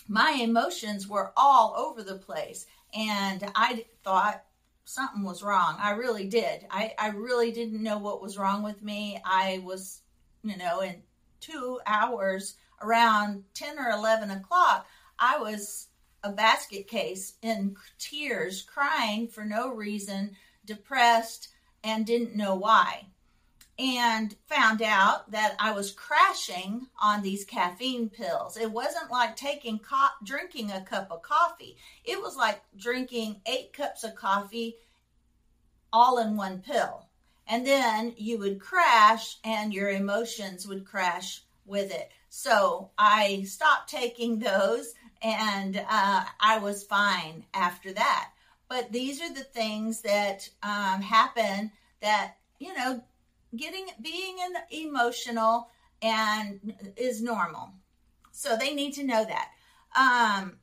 my 0.08 0.38
emotions 0.40 1.08
were 1.08 1.34
all 1.36 1.74
over 1.76 2.04
the 2.04 2.18
place, 2.18 2.68
and 2.94 3.44
I 3.56 3.86
thought 4.04 4.44
something 4.88 5.22
was 5.22 5.44
wrong. 5.44 5.76
I 5.80 5.92
really 5.92 6.28
did. 6.28 6.66
I, 6.72 6.94
I 6.98 7.10
really 7.10 7.52
didn't 7.52 7.84
know 7.84 7.98
what 7.98 8.22
was 8.22 8.38
wrong 8.38 8.64
with 8.64 8.82
me. 8.82 9.22
I 9.26 9.62
was, 9.66 10.02
you 10.44 10.56
know, 10.56 10.80
in 10.80 11.02
two 11.42 11.82
hours 11.86 12.56
around 12.82 13.44
10 13.54 13.78
or 13.80 13.90
11 13.90 14.32
o'clock, 14.32 14.88
I 15.20 15.40
was 15.40 15.90
a 16.24 16.32
basket 16.32 16.88
case 16.88 17.34
in 17.42 17.76
tears, 18.00 18.62
crying 18.62 19.28
for 19.28 19.44
no 19.44 19.74
reason, 19.74 20.38
depressed, 20.64 21.50
and 21.84 22.06
didn't 22.06 22.38
know 22.38 22.56
why. 22.56 23.08
And 23.80 24.36
found 24.48 24.82
out 24.82 25.30
that 25.32 25.56
I 25.60 25.72
was 25.72 25.92
crashing 25.92 26.88
on 27.00 27.22
these 27.22 27.46
caffeine 27.46 28.10
pills. 28.10 28.58
It 28.58 28.72
wasn't 28.72 29.12
like 29.12 29.36
taking 29.36 29.78
co- 29.78 30.08
drinking 30.24 30.72
a 30.72 30.82
cup 30.82 31.12
of 31.12 31.22
coffee. 31.22 31.78
It 32.04 32.20
was 32.20 32.36
like 32.36 32.62
drinking 32.76 33.42
eight 33.46 33.74
cups 33.74 34.04
of 34.04 34.16
coffee 34.16 34.78
all 35.94 36.18
in 36.18 36.36
one 36.36 36.60
pill. 36.62 37.06
And 37.48 37.66
then 37.66 38.14
you 38.18 38.40
would 38.40 38.60
crash 38.60 39.38
and 39.44 39.74
your 39.74 39.90
emotions 39.90 40.68
would 40.68 40.86
crash 40.86 41.44
with 41.66 41.92
it. 41.92 42.12
So 42.30 42.90
I 42.98 43.44
stopped 43.44 43.90
taking 43.90 44.40
those 44.40 44.94
and 45.22 45.78
uh, 45.78 46.24
I 46.40 46.60
was 46.60 46.84
fine 46.84 47.46
after 47.54 47.94
that. 47.94 48.32
But 48.70 48.92
these 48.92 49.22
are 49.22 49.34
the 49.34 49.44
things 49.44 50.02
that 50.02 50.50
um, 50.62 51.02
happen 51.02 51.72
that 52.02 52.36
you 52.60 52.74
know, 52.74 53.04
getting 53.56 53.88
being 54.02 54.38
an 54.42 54.56
emotional 54.72 55.70
and 56.02 56.74
is 56.96 57.22
normal. 57.22 57.72
So 58.32 58.56
they 58.56 58.74
need 58.74 58.94
to 58.94 59.04
know 59.04 59.26
that. 59.26 59.50
Um, 59.98 60.58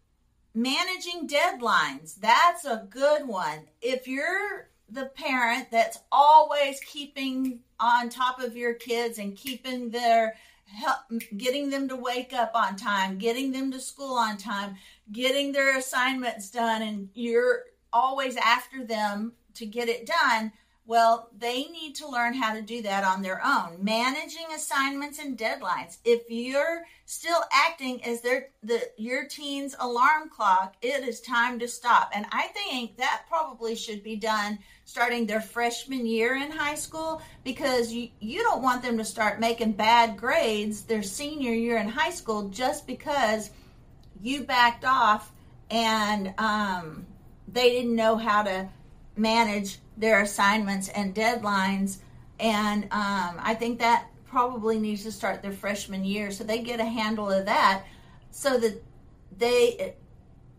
managing 0.55 1.27
deadlines 1.27 2.15
that's 2.21 2.65
a 2.65 2.87
good 2.89 3.27
one. 3.27 3.67
If 3.83 4.07
you're 4.07 4.69
the 4.89 5.07
parent 5.07 5.71
that's 5.71 5.99
always 6.13 6.79
keeping 6.81 7.61
on 7.81 8.09
top 8.09 8.41
of 8.41 8.57
your 8.57 8.75
kids 8.75 9.19
and 9.19 9.37
keeping 9.37 9.91
their 9.91 10.37
help 10.67 10.99
getting 11.37 11.71
them 11.71 11.89
to 11.89 11.97
wake 11.97 12.33
up 12.33 12.53
on 12.55 12.77
time, 12.77 13.19
getting 13.19 13.53
them 13.53 13.71
to 13.73 13.81
school 13.81 14.15
on 14.15 14.37
time, 14.37 14.77
getting 15.13 15.53
their 15.53 15.77
assignments 15.77 16.51
done, 16.51 16.83
and 16.83 17.09
you're 17.15 17.65
always 17.93 18.37
after 18.37 18.85
them 18.85 19.33
to 19.55 19.67
get 19.67 19.89
it 19.89 20.07
done. 20.07 20.53
Well, 20.87 21.31
they 21.39 21.65
need 21.65 21.95
to 21.97 22.09
learn 22.09 22.35
how 22.35 22.53
to 22.53 22.61
do 22.61 22.83
that 22.83 23.05
on 23.05 23.23
their 23.23 23.41
own. 23.43 23.79
Managing 23.83 24.47
assignments 24.55 25.19
and 25.19 25.37
deadlines. 25.37 25.97
If 26.05 26.29
you're 26.29 26.83
still 27.07 27.43
acting 27.51 28.05
as 28.05 28.21
their 28.21 28.49
the 28.63 28.83
your 28.99 29.25
teen's 29.25 29.75
alarm 29.81 30.29
clock, 30.29 30.75
it 30.83 31.03
is 31.09 31.23
time 31.23 31.59
to 31.61 31.69
stop. 31.69 32.11
And 32.15 32.27
I 32.33 32.49
think 32.49 32.99
that 32.99 33.23
probably 33.31 33.75
should 33.75 34.03
be 34.03 34.17
done 34.17 34.59
starting 34.85 35.27
their 35.27 35.41
freshman 35.41 36.05
year 36.05 36.37
in 36.37 36.51
high 36.51 36.75
school 36.75 37.23
because 37.45 37.91
you, 37.91 38.11
you 38.21 38.43
don't 38.43 38.63
want 38.63 38.83
them 38.83 38.99
to 38.99 39.05
start 39.05 39.41
making 39.41 39.73
bad 39.73 40.19
grades 40.19 40.83
their 40.83 41.03
senior 41.03 41.55
year 41.55 41.79
in 41.79 41.89
high 41.89 42.11
school 42.11 42.51
just 42.51 42.87
because 42.87 43.49
you 44.21 44.45
backed 44.45 44.85
off 44.85 45.33
and 45.71 46.35
um, 46.37 47.07
they 47.49 47.71
didn't 47.71 47.97
know 47.97 48.17
how 48.17 48.43
to 48.43 48.69
manage 49.17 49.79
their 49.97 50.21
assignments 50.21 50.89
and 50.89 51.15
deadlines. 51.15 51.99
And 52.41 52.85
um, 52.85 53.39
I 53.39 53.57
think 53.59 53.79
that 53.79 54.09
probably 54.27 54.79
needs 54.79 55.05
to 55.05 55.13
start 55.13 55.43
their 55.43 55.53
freshman 55.53 56.05
year 56.05 56.31
so 56.33 56.43
they 56.43 56.59
get 56.59 56.81
a 56.81 56.85
handle 56.85 57.31
of 57.31 57.47
that 57.47 57.85
so 58.33 58.59
that 58.59 58.83
they 59.39 59.95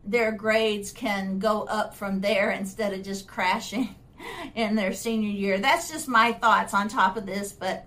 their 0.05 0.31
grades 0.31 0.91
can 0.91 1.39
go 1.39 1.63
up 1.63 1.95
from 1.95 2.21
there 2.21 2.51
instead 2.51 2.93
of 2.93 3.03
just 3.03 3.27
crashing 3.27 3.95
in 4.55 4.75
their 4.75 4.93
senior 4.93 5.29
year. 5.29 5.57
That's 5.57 5.89
just 5.91 6.07
my 6.07 6.31
thoughts 6.31 6.74
on 6.74 6.88
top 6.88 7.17
of 7.17 7.25
this, 7.25 7.51
but 7.51 7.85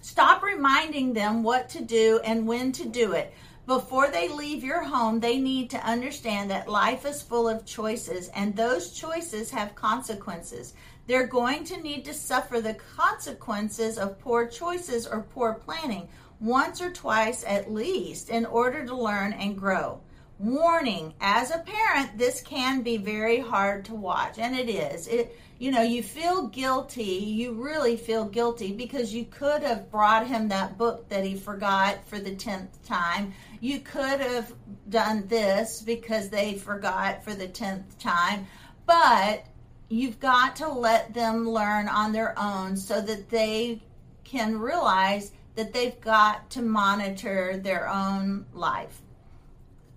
stop 0.00 0.42
reminding 0.42 1.12
them 1.12 1.42
what 1.42 1.68
to 1.70 1.82
do 1.82 2.20
and 2.24 2.46
when 2.46 2.72
to 2.72 2.86
do 2.86 3.12
it. 3.12 3.34
Before 3.66 4.10
they 4.10 4.28
leave 4.28 4.62
your 4.62 4.82
home, 4.82 5.20
they 5.20 5.38
need 5.38 5.70
to 5.70 5.86
understand 5.86 6.50
that 6.50 6.68
life 6.68 7.06
is 7.06 7.22
full 7.22 7.48
of 7.48 7.64
choices 7.64 8.28
and 8.28 8.54
those 8.54 8.90
choices 8.90 9.50
have 9.52 9.74
consequences. 9.74 10.74
They're 11.06 11.26
going 11.26 11.64
to 11.64 11.80
need 11.80 12.04
to 12.04 12.12
suffer 12.12 12.60
the 12.60 12.74
consequences 12.74 13.96
of 13.96 14.18
poor 14.18 14.46
choices 14.46 15.06
or 15.06 15.22
poor 15.22 15.54
planning 15.54 16.08
once 16.40 16.82
or 16.82 16.90
twice 16.90 17.42
at 17.46 17.72
least 17.72 18.28
in 18.28 18.44
order 18.44 18.84
to 18.84 18.94
learn 18.94 19.32
and 19.32 19.56
grow. 19.56 20.00
Warning, 20.38 21.14
as 21.22 21.50
a 21.50 21.58
parent, 21.58 22.18
this 22.18 22.42
can 22.42 22.82
be 22.82 22.98
very 22.98 23.38
hard 23.38 23.86
to 23.86 23.94
watch, 23.94 24.38
and 24.38 24.54
it 24.54 24.68
is. 24.68 25.06
It 25.06 25.38
you 25.58 25.70
know, 25.70 25.82
you 25.82 26.02
feel 26.02 26.48
guilty. 26.48 27.02
You 27.02 27.52
really 27.52 27.96
feel 27.96 28.24
guilty 28.24 28.72
because 28.72 29.14
you 29.14 29.24
could 29.24 29.62
have 29.62 29.90
brought 29.90 30.26
him 30.26 30.48
that 30.48 30.76
book 30.76 31.08
that 31.08 31.24
he 31.24 31.36
forgot 31.36 32.04
for 32.06 32.18
the 32.18 32.34
10th 32.34 32.68
time. 32.84 33.32
You 33.64 33.80
could 33.80 34.20
have 34.20 34.52
done 34.88 35.26
this 35.26 35.80
because 35.80 36.28
they 36.28 36.54
forgot 36.54 37.24
for 37.24 37.34
the 37.34 37.48
10th 37.48 37.98
time. 37.98 38.46
But 38.86 39.46
you've 39.88 40.20
got 40.20 40.56
to 40.56 40.68
let 40.68 41.14
them 41.14 41.48
learn 41.48 41.88
on 41.88 42.12
their 42.12 42.38
own 42.38 42.76
so 42.76 43.00
that 43.00 43.30
they 43.30 43.82
can 44.22 44.58
realize 44.58 45.32
that 45.54 45.72
they've 45.72 45.98
got 46.00 46.50
to 46.50 46.62
monitor 46.62 47.56
their 47.56 47.88
own 47.88 48.46
life 48.52 49.00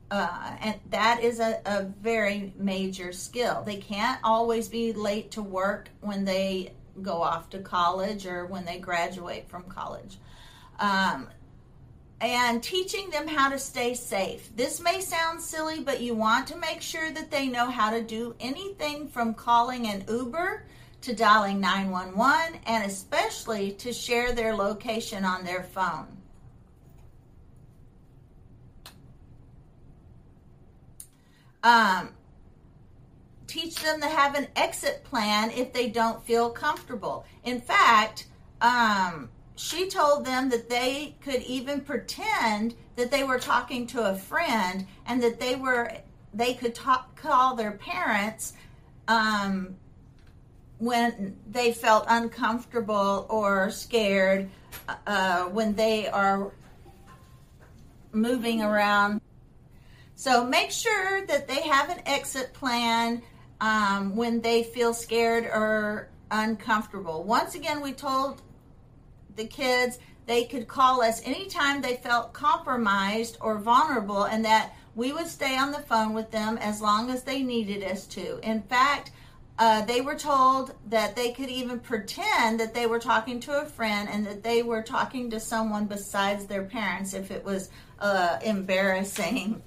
uh, 0.10 0.56
and 0.62 0.76
that 0.90 1.22
is 1.22 1.40
a, 1.40 1.60
a 1.66 1.84
very 1.84 2.54
major 2.58 3.12
skill. 3.12 3.64
They 3.66 3.78
can't 3.78 4.20
always 4.24 4.70
be 4.70 4.94
late 4.94 5.32
to 5.32 5.42
work 5.42 5.90
when 6.02 6.24
they 6.24 6.74
go 7.02 7.22
off 7.22 7.50
to 7.52 7.60
college 7.60 8.26
or 8.26 8.46
when 8.46 8.66
they 8.66 8.80
graduate 8.80 9.50
from 9.50 9.64
college. 9.64 10.18
Um, 10.80 11.28
and 12.20 12.64
teaching 12.64 13.10
them 13.10 13.28
how 13.28 13.50
to 13.50 13.60
stay 13.60 13.94
safe. 13.94 14.56
This 14.56 14.80
may 14.80 15.02
sound 15.02 15.40
silly, 15.40 15.82
but 15.82 16.02
you 16.02 16.16
want 16.16 16.48
to 16.48 16.58
make 16.58 16.82
sure 16.82 17.12
that 17.12 17.30
they 17.30 17.48
know 17.48 17.70
how 17.70 17.92
to 17.92 18.02
do 18.02 18.36
anything 18.40 19.08
from 19.08 19.34
calling 19.34 19.88
an 19.88 20.04
Uber 20.10 20.64
to 21.02 21.16
dialing 21.16 21.60
911 21.60 22.60
and 22.66 22.84
especially 22.86 23.72
to 23.74 23.94
share 23.94 24.34
their 24.34 24.56
location 24.56 25.24
on 25.24 25.46
their 25.46 25.64
phone. 25.64 26.08
Um, 31.62 32.10
teach 33.46 33.76
them 33.76 34.02
to 34.02 34.08
have 34.08 34.36
an 34.36 34.48
exit 34.56 35.04
plan 35.04 35.52
if 35.52 35.72
they 35.72 35.90
don't 35.90 36.26
feel 36.26 36.50
comfortable. 36.50 37.26
In 37.44 37.62
fact, 37.62 38.28
um, 38.62 39.30
she 39.58 39.90
told 39.90 40.24
them 40.24 40.50
that 40.50 40.70
they 40.70 41.16
could 41.22 41.42
even 41.42 41.82
pretend 41.82 42.76
that 42.96 43.12
they 43.12 43.24
were 43.24 43.40
talking 43.40 43.88
to 43.88 44.10
a 44.10 44.16
friend 44.16 44.86
and 45.08 45.22
that 45.22 45.40
they 45.40 45.56
were 45.56 45.92
they 46.34 46.54
could 46.54 46.76
talk, 46.76 47.16
call 47.16 47.56
their 47.56 47.72
parents 47.72 48.54
um, 49.08 49.76
when 50.78 51.36
they 51.50 51.74
felt 51.74 52.06
uncomfortable 52.08 53.26
or 53.30 53.72
scared 53.72 54.48
uh, 55.08 55.46
when 55.46 55.74
they 55.74 56.08
are 56.08 56.52
moving 58.12 58.62
around 58.62 59.20
so 60.16 60.44
make 60.46 60.70
sure 60.70 61.26
that 61.26 61.48
they 61.48 61.62
have 61.62 61.90
an 61.90 62.02
exit 62.06 62.54
plan 62.54 63.24
um, 63.60 64.16
when 64.16 64.42
they 64.42 64.64
feel 64.64 64.94
scared 64.94 65.46
or 65.46 66.10
uncomfortable. 66.32 67.24
Once 67.24 67.56
again, 67.56 67.82
we 67.82 67.94
told 67.94 68.42
the 69.38 69.46
kids 69.48 70.00
they 70.26 70.44
could 70.44 70.68
call 70.68 71.02
us 71.02 71.22
anytime 71.24 71.82
they 71.82 71.96
felt 71.96 72.34
compromised 72.34 73.38
or 73.40 73.58
vulnerable 73.58 74.24
and 74.24 74.44
that 74.44 74.74
we 74.96 75.14
would 75.14 75.28
stay 75.28 75.58
on 75.58 75.72
the 75.72 75.80
phone 75.80 76.14
with 76.14 76.32
them 76.32 76.58
as 76.58 76.82
long 76.82 77.10
as 77.10 77.24
they 77.24 77.42
needed 77.42 77.82
us 77.84 78.06
to. 78.08 78.40
In 78.40 78.62
fact, 78.64 79.12
uh, 79.58 79.86
they 79.86 80.02
were 80.02 80.16
told 80.16 80.74
that 80.90 81.16
they 81.16 81.32
could 81.32 81.50
even 81.50 81.80
pretend 81.80 82.60
that 82.60 82.74
they 82.74 82.86
were 82.86 83.00
talking 83.00 83.40
to 83.40 83.62
a 83.62 83.66
friend 83.66 84.10
and 84.12 84.28
that 84.28 84.44
they 84.44 84.64
were 84.64 84.82
talking 84.82 85.30
to 85.30 85.40
someone 85.40 85.86
besides 85.86 86.46
their 86.46 86.64
parents 86.64 87.14
if 87.14 87.32
it 87.32 87.46
was 87.46 87.70
uh, 88.00 88.38
embarrassing 88.44 89.62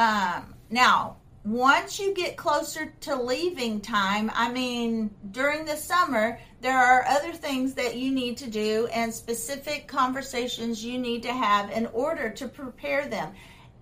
Um, 0.00 0.54
now, 0.70 1.16
once 1.44 1.98
you 1.98 2.12
get 2.12 2.36
closer 2.36 2.92
to 3.00 3.16
leaving 3.16 3.80
time, 3.80 4.30
I 4.34 4.52
mean, 4.52 5.10
during 5.30 5.64
the 5.64 5.76
summer, 5.76 6.38
there 6.60 6.76
are 6.76 7.06
other 7.06 7.32
things 7.32 7.72
that 7.74 7.96
you 7.96 8.10
need 8.10 8.36
to 8.38 8.50
do 8.50 8.88
and 8.92 9.12
specific 9.12 9.86
conversations 9.86 10.84
you 10.84 10.98
need 10.98 11.22
to 11.22 11.32
have 11.32 11.70
in 11.70 11.86
order 11.86 12.28
to 12.30 12.46
prepare 12.46 13.08
them 13.08 13.32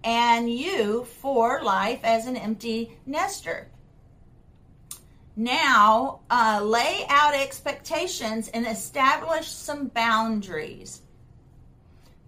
and 0.04 0.48
you 0.48 1.04
for 1.20 1.60
life 1.62 2.00
as 2.04 2.26
an 2.26 2.36
empty 2.36 2.96
nester. 3.06 3.68
Now, 5.34 6.20
uh, 6.30 6.60
lay 6.62 7.04
out 7.08 7.34
expectations 7.34 8.48
and 8.48 8.66
establish 8.66 9.48
some 9.48 9.88
boundaries. 9.88 11.02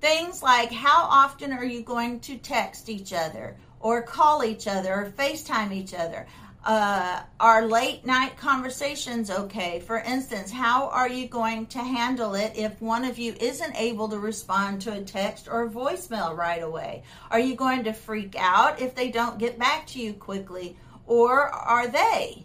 Things 0.00 0.42
like 0.42 0.72
how 0.72 1.04
often 1.04 1.52
are 1.52 1.64
you 1.64 1.82
going 1.82 2.20
to 2.20 2.36
text 2.36 2.88
each 2.88 3.12
other? 3.12 3.56
Or 3.80 4.02
call 4.02 4.44
each 4.44 4.66
other 4.66 4.92
or 4.92 5.10
FaceTime 5.10 5.72
each 5.72 5.94
other. 5.94 6.26
Uh, 6.62 7.22
are 7.40 7.66
late 7.66 8.04
night 8.04 8.36
conversations 8.36 9.30
okay? 9.30 9.80
For 9.80 9.98
instance, 9.98 10.50
how 10.50 10.88
are 10.88 11.08
you 11.08 11.26
going 11.26 11.64
to 11.66 11.78
handle 11.78 12.34
it 12.34 12.52
if 12.54 12.82
one 12.82 13.06
of 13.06 13.18
you 13.18 13.34
isn't 13.40 13.74
able 13.76 14.08
to 14.10 14.18
respond 14.18 14.82
to 14.82 14.92
a 14.92 15.00
text 15.00 15.48
or 15.48 15.62
a 15.62 15.70
voicemail 15.70 16.36
right 16.36 16.62
away? 16.62 17.02
Are 17.30 17.40
you 17.40 17.54
going 17.54 17.84
to 17.84 17.94
freak 17.94 18.36
out 18.38 18.78
if 18.78 18.94
they 18.94 19.10
don't 19.10 19.38
get 19.38 19.58
back 19.58 19.86
to 19.88 20.00
you 20.00 20.12
quickly? 20.12 20.76
Or 21.06 21.48
are 21.48 21.88
they? 21.88 22.44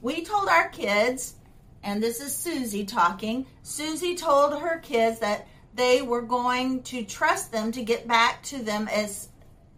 We 0.00 0.24
told 0.24 0.48
our 0.48 0.68
kids, 0.68 1.34
and 1.82 2.00
this 2.00 2.20
is 2.20 2.32
Suzy 2.32 2.84
talking, 2.84 3.46
Suzy 3.64 4.14
told 4.14 4.60
her 4.60 4.78
kids 4.78 5.18
that 5.18 5.48
they 5.74 6.02
were 6.02 6.22
going 6.22 6.82
to 6.84 7.04
trust 7.04 7.50
them 7.50 7.72
to 7.72 7.82
get 7.82 8.06
back 8.06 8.44
to 8.44 8.62
them 8.62 8.86
as 8.88 9.28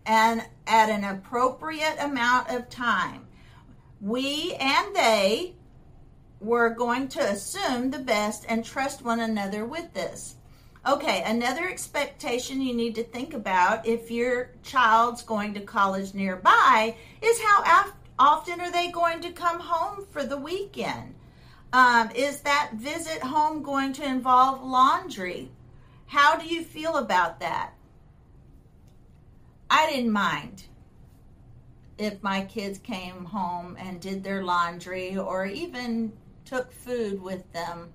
and 0.08 0.42
at 0.66 0.88
an 0.88 1.04
appropriate 1.04 1.96
amount 2.00 2.48
of 2.50 2.68
time. 2.70 3.26
We 4.00 4.56
and 4.58 4.96
they 4.96 5.54
were 6.40 6.70
going 6.70 7.08
to 7.08 7.20
assume 7.20 7.90
the 7.90 7.98
best 7.98 8.46
and 8.48 8.64
trust 8.64 9.04
one 9.04 9.20
another 9.20 9.66
with 9.66 9.92
this. 9.92 10.36
Okay, 10.86 11.22
another 11.26 11.68
expectation 11.68 12.62
you 12.62 12.72
need 12.72 12.94
to 12.94 13.04
think 13.04 13.34
about 13.34 13.86
if 13.86 14.10
your 14.10 14.52
child's 14.62 15.22
going 15.22 15.52
to 15.54 15.60
college 15.60 16.14
nearby 16.14 16.96
is 17.20 17.42
how 17.42 17.84
often 18.18 18.60
are 18.60 18.72
they 18.72 18.90
going 18.90 19.20
to 19.20 19.32
come 19.32 19.60
home 19.60 20.06
for 20.10 20.24
the 20.24 20.38
weekend? 20.38 21.14
Um, 21.74 22.10
is 22.14 22.40
that 22.40 22.70
visit 22.76 23.22
home 23.22 23.62
going 23.62 23.92
to 23.94 24.04
involve 24.04 24.64
laundry? 24.64 25.50
How 26.06 26.38
do 26.38 26.46
you 26.46 26.62
feel 26.62 26.96
about 26.96 27.40
that? 27.40 27.74
I 29.70 29.90
didn't 29.90 30.12
mind 30.12 30.64
if 31.98 32.22
my 32.22 32.42
kids 32.42 32.78
came 32.78 33.24
home 33.24 33.76
and 33.78 34.00
did 34.00 34.22
their 34.22 34.42
laundry 34.42 35.16
or 35.16 35.46
even 35.46 36.12
took 36.44 36.72
food 36.72 37.20
with 37.20 37.52
them. 37.52 37.92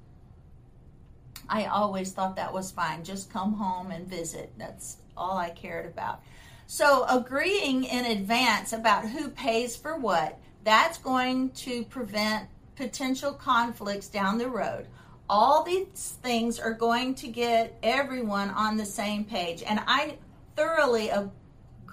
I 1.50 1.66
always 1.66 2.12
thought 2.12 2.36
that 2.36 2.54
was 2.54 2.72
fine. 2.72 3.04
Just 3.04 3.32
come 3.32 3.54
home 3.54 3.92
and 3.92 4.08
visit. 4.08 4.52
That's 4.58 4.98
all 5.18 5.38
I 5.38 5.50
cared 5.50 5.86
about. 5.86 6.22
So, 6.68 7.06
agreeing 7.10 7.84
in 7.84 8.06
advance 8.06 8.72
about 8.74 9.10
who 9.10 9.30
pays 9.30 9.76
for 9.76 9.98
what, 9.98 10.40
that's 10.64 10.98
going 10.98 11.50
to 11.52 11.84
prevent 11.84 12.48
potential 12.76 13.34
conflicts 13.34 14.08
down 14.08 14.38
the 14.38 14.48
road. 14.48 14.88
All 15.30 15.64
these 15.64 16.18
things 16.22 16.60
are 16.60 16.74
going 16.74 17.16
to 17.16 17.28
get 17.28 17.78
everyone 17.84 18.50
on 18.50 18.78
the 18.78 18.86
same 18.86 19.26
page. 19.26 19.64
And 19.64 19.82
I 19.88 20.18
thoroughly 20.56 21.10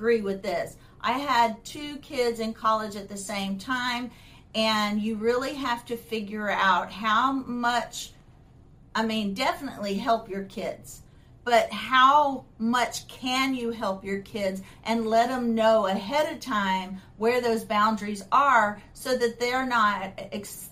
agree 0.00 0.22
with 0.22 0.40
this. 0.40 0.78
I 1.02 1.12
had 1.12 1.62
two 1.62 1.98
kids 1.98 2.40
in 2.40 2.54
college 2.54 2.96
at 2.96 3.10
the 3.10 3.18
same 3.18 3.58
time, 3.58 4.10
and 4.54 4.98
you 4.98 5.16
really 5.16 5.52
have 5.52 5.84
to 5.86 5.96
figure 5.96 6.48
out 6.48 6.90
how 6.90 7.32
much, 7.32 8.12
I 8.94 9.04
mean, 9.04 9.34
definitely 9.34 9.96
help 9.96 10.30
your 10.30 10.44
kids, 10.44 11.02
but 11.44 11.70
how 11.70 12.46
much 12.58 13.08
can 13.08 13.54
you 13.54 13.72
help 13.72 14.02
your 14.02 14.20
kids 14.20 14.62
and 14.84 15.06
let 15.06 15.28
them 15.28 15.54
know 15.54 15.86
ahead 15.86 16.32
of 16.32 16.40
time 16.40 17.02
where 17.18 17.42
those 17.42 17.62
boundaries 17.62 18.24
are 18.32 18.80
so 18.94 19.18
that 19.18 19.38
they're 19.38 19.66
not 19.66 20.18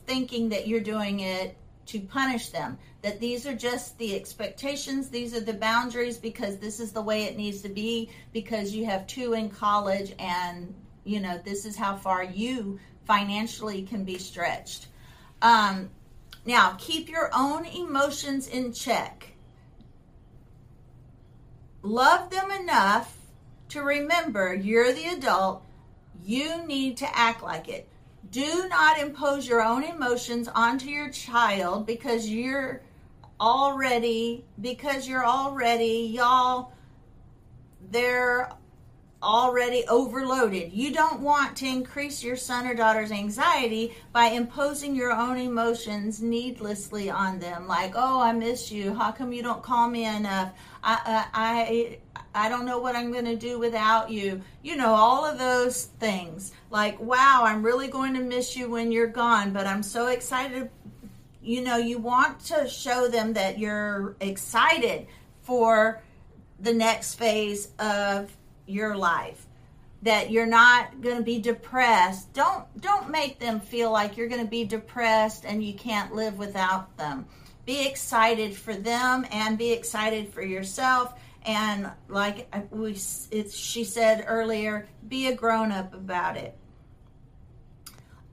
thinking 0.06 0.48
that 0.48 0.66
you're 0.66 0.80
doing 0.80 1.20
it 1.20 1.54
to 1.84 2.00
punish 2.00 2.48
them. 2.48 2.78
That 3.02 3.20
these 3.20 3.46
are 3.46 3.54
just 3.54 3.96
the 3.98 4.16
expectations, 4.16 5.08
these 5.08 5.32
are 5.34 5.40
the 5.40 5.54
boundaries 5.54 6.18
because 6.18 6.58
this 6.58 6.80
is 6.80 6.92
the 6.92 7.02
way 7.02 7.24
it 7.24 7.36
needs 7.36 7.62
to 7.62 7.68
be 7.68 8.10
because 8.32 8.72
you 8.72 8.86
have 8.86 9.06
two 9.06 9.34
in 9.34 9.50
college 9.50 10.14
and 10.18 10.74
you 11.04 11.20
know 11.20 11.40
this 11.44 11.64
is 11.64 11.76
how 11.76 11.94
far 11.94 12.24
you 12.24 12.80
financially 13.06 13.82
can 13.82 14.04
be 14.04 14.18
stretched. 14.18 14.88
Um, 15.40 15.90
now, 16.44 16.76
keep 16.78 17.08
your 17.08 17.30
own 17.34 17.66
emotions 17.66 18.48
in 18.48 18.72
check. 18.72 19.32
Love 21.82 22.30
them 22.30 22.50
enough 22.50 23.16
to 23.70 23.82
remember 23.82 24.54
you're 24.54 24.92
the 24.92 25.06
adult. 25.08 25.62
You 26.24 26.66
need 26.66 26.96
to 26.98 27.16
act 27.16 27.42
like 27.42 27.68
it. 27.68 27.88
Do 28.30 28.68
not 28.68 28.98
impose 28.98 29.48
your 29.48 29.62
own 29.62 29.84
emotions 29.84 30.48
onto 30.48 30.88
your 30.88 31.10
child 31.10 31.86
because 31.86 32.28
you're 32.28 32.82
already, 33.40 34.44
because 34.60 35.08
you're 35.08 35.26
already, 35.26 36.10
y'all, 36.12 36.72
they're 37.90 38.50
already 39.20 39.84
overloaded. 39.88 40.72
You 40.72 40.92
don't 40.92 41.20
want 41.20 41.56
to 41.56 41.66
increase 41.66 42.22
your 42.22 42.36
son 42.36 42.66
or 42.66 42.74
daughter's 42.74 43.10
anxiety 43.10 43.96
by 44.12 44.26
imposing 44.26 44.94
your 44.94 45.10
own 45.10 45.38
emotions 45.38 46.22
needlessly 46.22 47.10
on 47.10 47.40
them. 47.40 47.66
Like, 47.66 47.94
oh, 47.96 48.20
I 48.20 48.32
miss 48.32 48.70
you. 48.70 48.94
How 48.94 49.10
come 49.10 49.32
you 49.32 49.42
don't 49.42 49.62
call 49.62 49.88
me 49.88 50.04
enough? 50.04 50.52
I, 50.84 50.92
uh, 50.94 51.24
I, 51.34 51.98
I 52.32 52.48
don't 52.48 52.64
know 52.64 52.78
what 52.78 52.94
I'm 52.94 53.10
going 53.10 53.24
to 53.24 53.34
do 53.34 53.58
without 53.58 54.10
you. 54.10 54.40
You 54.62 54.76
know, 54.76 54.94
all 54.94 55.24
of 55.24 55.38
those 55.38 55.86
things. 55.98 56.52
Like, 56.70 57.00
wow, 57.00 57.42
I'm 57.44 57.64
really 57.64 57.88
going 57.88 58.14
to 58.14 58.20
miss 58.20 58.56
you 58.56 58.70
when 58.70 58.92
you're 58.92 59.08
gone, 59.08 59.52
but 59.52 59.66
I'm 59.66 59.82
so 59.82 60.06
excited. 60.08 60.70
You 61.48 61.62
know, 61.62 61.78
you 61.78 61.96
want 61.96 62.40
to 62.40 62.68
show 62.68 63.08
them 63.08 63.32
that 63.32 63.58
you're 63.58 64.16
excited 64.20 65.06
for 65.40 66.02
the 66.60 66.74
next 66.74 67.14
phase 67.14 67.68
of 67.78 68.30
your 68.66 68.94
life 68.94 69.46
that 70.02 70.30
you're 70.30 70.44
not 70.44 71.00
going 71.00 71.16
to 71.16 71.22
be 71.22 71.40
depressed. 71.40 72.34
Don't 72.34 72.66
don't 72.82 73.08
make 73.08 73.38
them 73.38 73.60
feel 73.60 73.90
like 73.90 74.18
you're 74.18 74.28
going 74.28 74.44
to 74.44 74.50
be 74.50 74.64
depressed 74.64 75.46
and 75.46 75.64
you 75.64 75.72
can't 75.72 76.14
live 76.14 76.36
without 76.36 76.94
them. 76.98 77.24
Be 77.64 77.86
excited 77.88 78.54
for 78.54 78.74
them 78.74 79.24
and 79.32 79.56
be 79.56 79.72
excited 79.72 80.28
for 80.34 80.42
yourself. 80.42 81.14
And 81.46 81.90
like 82.08 82.54
we 82.70 82.94
she 82.94 83.84
said 83.84 84.26
earlier 84.28 84.86
be 85.08 85.28
a 85.28 85.34
grown 85.34 85.72
up 85.72 85.94
about 85.94 86.36
it. 86.36 86.58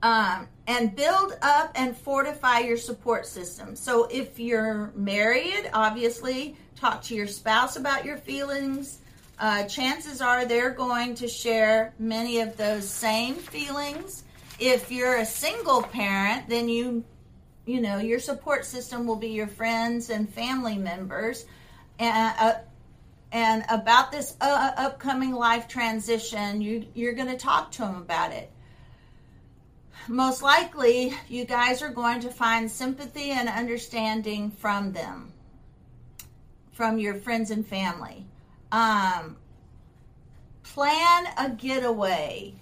Um, 0.02 0.48
and 0.66 0.96
build 0.96 1.36
up 1.42 1.70
and 1.74 1.96
fortify 1.96 2.58
your 2.58 2.76
support 2.76 3.26
system 3.26 3.76
so 3.76 4.04
if 4.10 4.38
you're 4.38 4.92
married 4.94 5.70
obviously 5.72 6.56
talk 6.74 7.02
to 7.02 7.14
your 7.14 7.26
spouse 7.26 7.76
about 7.76 8.04
your 8.04 8.16
feelings 8.16 8.98
uh, 9.38 9.64
chances 9.64 10.22
are 10.22 10.46
they're 10.46 10.70
going 10.70 11.14
to 11.16 11.28
share 11.28 11.92
many 11.98 12.40
of 12.40 12.56
those 12.56 12.88
same 12.88 13.34
feelings. 13.34 14.24
If 14.58 14.90
you're 14.90 15.16
a 15.16 15.26
single 15.26 15.82
parent, 15.82 16.48
then 16.48 16.68
you, 16.68 17.04
you 17.66 17.82
know, 17.82 17.98
your 17.98 18.18
support 18.18 18.64
system 18.64 19.06
will 19.06 19.16
be 19.16 19.28
your 19.28 19.46
friends 19.46 20.08
and 20.08 20.28
family 20.28 20.78
members, 20.78 21.44
and 21.98 22.34
uh, 22.38 22.54
and 23.32 23.64
about 23.68 24.12
this 24.12 24.34
uh, 24.40 24.72
upcoming 24.78 25.32
life 25.32 25.68
transition, 25.68 26.62
you 26.62 26.86
you're 26.94 27.12
going 27.12 27.28
to 27.28 27.36
talk 27.36 27.72
to 27.72 27.82
them 27.82 27.96
about 27.96 28.32
it. 28.32 28.50
Most 30.08 30.42
likely, 30.42 31.14
you 31.28 31.44
guys 31.44 31.82
are 31.82 31.88
going 31.88 32.20
to 32.20 32.30
find 32.30 32.70
sympathy 32.70 33.30
and 33.30 33.48
understanding 33.48 34.50
from 34.50 34.92
them, 34.92 35.32
from 36.72 36.98
your 36.98 37.14
friends 37.14 37.50
and 37.50 37.66
family. 37.66 38.24
Um, 38.70 39.36
plan 40.62 41.26
a 41.38 41.50
getaway. 41.50 42.54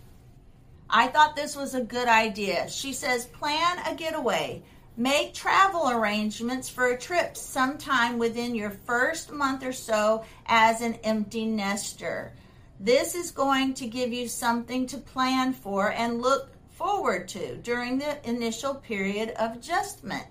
I 0.88 1.09
thought 1.09 1.37
this 1.37 1.57
was 1.57 1.75
a 1.75 1.81
good 1.81 2.09
idea. 2.09 2.68
She 2.70 2.92
says, 2.92 3.27
plan 3.27 3.79
a 3.87 3.94
getaway. 3.94 4.62
Make 4.97 5.35
travel 5.35 5.90
arrangements 5.90 6.68
for 6.68 6.87
a 6.87 6.99
trip 6.99 7.37
sometime 7.37 8.16
within 8.16 8.55
your 8.55 8.70
first 8.70 9.33
month 9.33 9.64
or 9.64 9.73
so 9.73 10.25
as 10.47 10.81
an 10.81 10.94
empty 11.03 11.47
nester. 11.47 12.33
This 12.79 13.14
is 13.14 13.33
going 13.33 13.75
to 13.75 13.87
give 13.87 14.12
you 14.12 14.29
something 14.29 14.87
to 14.87 14.99
plan 14.99 15.53
for 15.53 15.90
and 15.90 16.23
look 16.23 16.54
forward 16.85 17.27
to 17.27 17.57
during 17.62 17.97
the 17.97 18.29
initial 18.29 18.75
period 18.75 19.31
of 19.38 19.57
adjustment. 19.57 20.27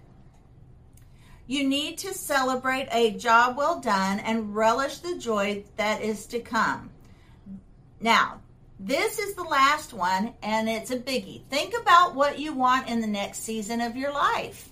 You 1.47 1.67
need 1.67 1.97
to 1.99 2.13
celebrate 2.13 2.87
a 2.91 3.17
job 3.17 3.57
well 3.57 3.79
done 3.79 4.19
and 4.19 4.55
relish 4.55 4.99
the 4.99 5.17
joy 5.17 5.63
that 5.77 6.03
is 6.03 6.27
to 6.27 6.39
come. 6.39 6.91
Now, 7.99 8.39
this 8.79 9.17
is 9.17 9.33
the 9.33 9.41
last 9.41 9.93
one, 9.93 10.35
and 10.43 10.69
it's 10.69 10.91
a 10.91 10.99
biggie. 10.99 11.43
Think 11.49 11.73
about 11.75 12.13
what 12.13 12.37
you 12.37 12.53
want 12.53 12.87
in 12.87 13.01
the 13.01 13.07
next 13.07 13.39
season 13.39 13.81
of 13.81 13.95
your 13.95 14.13
life. 14.13 14.69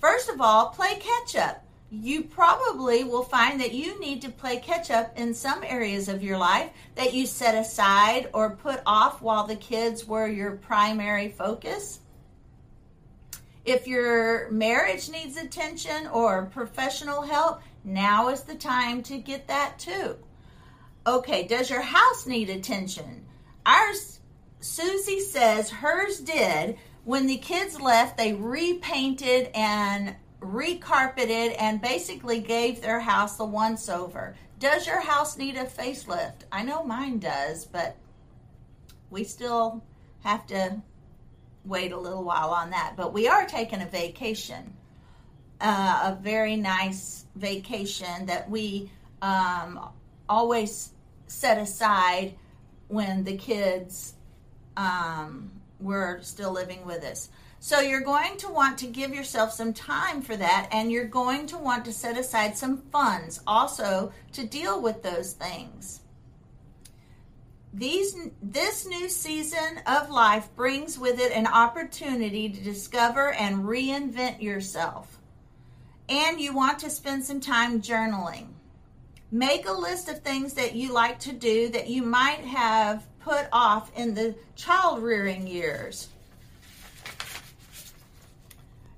First 0.00 0.28
of 0.28 0.42
all, 0.42 0.68
play 0.68 1.00
catch 1.00 1.34
up. 1.36 1.65
You 1.90 2.24
probably 2.24 3.04
will 3.04 3.22
find 3.22 3.60
that 3.60 3.72
you 3.72 4.00
need 4.00 4.22
to 4.22 4.28
play 4.28 4.58
catch 4.58 4.90
up 4.90 5.16
in 5.16 5.34
some 5.34 5.62
areas 5.62 6.08
of 6.08 6.22
your 6.22 6.36
life 6.36 6.70
that 6.96 7.14
you 7.14 7.26
set 7.26 7.54
aside 7.54 8.28
or 8.32 8.56
put 8.56 8.80
off 8.84 9.22
while 9.22 9.46
the 9.46 9.56
kids 9.56 10.04
were 10.04 10.26
your 10.26 10.56
primary 10.56 11.28
focus. 11.28 12.00
If 13.64 13.86
your 13.86 14.50
marriage 14.50 15.10
needs 15.10 15.36
attention 15.36 16.08
or 16.08 16.46
professional 16.46 17.22
help, 17.22 17.62
now 17.84 18.28
is 18.28 18.42
the 18.42 18.54
time 18.56 19.02
to 19.04 19.18
get 19.18 19.46
that 19.46 19.78
too. 19.78 20.16
Okay, 21.06 21.46
does 21.46 21.70
your 21.70 21.82
house 21.82 22.26
need 22.26 22.50
attention? 22.50 23.26
Ours, 23.64 24.18
Suzy 24.58 25.20
says 25.20 25.70
hers 25.70 26.18
did. 26.18 26.78
When 27.04 27.28
the 27.28 27.36
kids 27.36 27.80
left, 27.80 28.16
they 28.16 28.32
repainted 28.32 29.50
and 29.54 30.16
recarpeted 30.40 31.56
and 31.58 31.80
basically 31.80 32.40
gave 32.40 32.80
their 32.80 33.00
house 33.00 33.36
the 33.36 33.44
once 33.44 33.88
over. 33.88 34.34
Does 34.58 34.86
your 34.86 35.00
house 35.00 35.36
need 35.36 35.56
a 35.56 35.64
facelift? 35.64 36.44
I 36.50 36.62
know 36.62 36.82
mine 36.82 37.18
does, 37.18 37.66
but 37.66 37.96
we 39.10 39.24
still 39.24 39.82
have 40.22 40.46
to 40.46 40.82
wait 41.64 41.92
a 41.92 41.98
little 41.98 42.24
while 42.24 42.50
on 42.50 42.70
that. 42.70 42.94
But 42.96 43.12
we 43.12 43.28
are 43.28 43.46
taking 43.46 43.82
a 43.82 43.86
vacation, 43.86 44.72
uh, 45.60 46.14
a 46.16 46.22
very 46.22 46.56
nice 46.56 47.26
vacation 47.34 48.26
that 48.26 48.48
we 48.48 48.90
um, 49.22 49.90
always 50.28 50.92
set 51.26 51.58
aside 51.58 52.34
when 52.88 53.24
the 53.24 53.36
kids 53.36 54.14
um, 54.76 55.50
were 55.80 56.20
still 56.22 56.52
living 56.52 56.84
with 56.86 57.04
us. 57.04 57.28
So 57.58 57.80
you're 57.80 58.00
going 58.00 58.36
to 58.38 58.48
want 58.48 58.78
to 58.78 58.86
give 58.86 59.14
yourself 59.14 59.52
some 59.52 59.72
time 59.72 60.22
for 60.22 60.36
that, 60.36 60.68
and 60.72 60.92
you're 60.92 61.06
going 61.06 61.46
to 61.48 61.58
want 61.58 61.84
to 61.86 61.92
set 61.92 62.18
aside 62.18 62.56
some 62.56 62.78
funds 62.92 63.40
also 63.46 64.12
to 64.32 64.46
deal 64.46 64.80
with 64.80 65.02
those 65.02 65.32
things. 65.32 66.00
These, 67.72 68.16
this 68.40 68.86
new 68.86 69.08
season 69.08 69.80
of 69.86 70.10
life 70.10 70.48
brings 70.54 70.98
with 70.98 71.20
it 71.20 71.32
an 71.32 71.46
opportunity 71.46 72.48
to 72.48 72.60
discover 72.62 73.32
and 73.32 73.64
reinvent 73.64 74.40
yourself. 74.40 75.18
And 76.08 76.40
you 76.40 76.54
want 76.54 76.78
to 76.80 76.90
spend 76.90 77.24
some 77.24 77.40
time 77.40 77.82
journaling. 77.82 78.46
Make 79.30 79.68
a 79.68 79.72
list 79.72 80.08
of 80.08 80.22
things 80.22 80.54
that 80.54 80.74
you 80.74 80.92
like 80.92 81.18
to 81.20 81.32
do 81.32 81.68
that 81.70 81.88
you 81.88 82.02
might 82.02 82.40
have 82.44 83.04
put 83.20 83.48
off 83.52 83.90
in 83.98 84.14
the 84.14 84.36
child 84.54 85.02
rearing 85.02 85.46
years. 85.46 86.08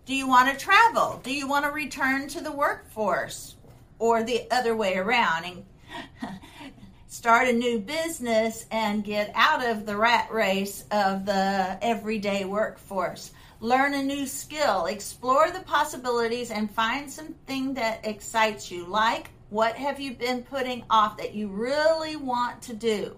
Do 0.09 0.14
you 0.14 0.27
want 0.27 0.49
to 0.51 0.64
travel? 0.64 1.21
Do 1.23 1.35
you 1.35 1.47
want 1.47 1.66
to 1.66 1.71
return 1.71 2.29
to 2.29 2.40
the 2.40 2.51
workforce? 2.51 3.57
Or 3.99 4.23
the 4.23 4.51
other 4.51 4.75
way 4.75 4.97
around? 4.97 5.44
And 5.44 5.64
start 7.09 7.47
a 7.47 7.53
new 7.53 7.79
business 7.79 8.64
and 8.71 9.05
get 9.05 9.31
out 9.35 9.62
of 9.62 9.85
the 9.85 9.99
rat 9.99 10.33
race 10.33 10.87
of 10.90 11.27
the 11.27 11.77
everyday 11.83 12.47
workforce. 12.47 13.33
Learn 13.61 13.92
a 13.92 14.03
new 14.03 14.25
skill, 14.25 14.87
explore 14.87 15.51
the 15.51 15.61
possibilities, 15.61 16.51
and 16.51 16.71
find 16.71 17.11
something 17.11 17.75
that 17.75 18.07
excites 18.07 18.71
you. 18.71 18.87
Like, 18.87 19.29
what 19.51 19.75
have 19.75 20.01
you 20.01 20.14
been 20.14 20.42
putting 20.42 20.85
off 20.88 21.18
that 21.18 21.35
you 21.35 21.49
really 21.49 22.16
want 22.16 22.62
to 22.62 22.73
do? 22.73 23.14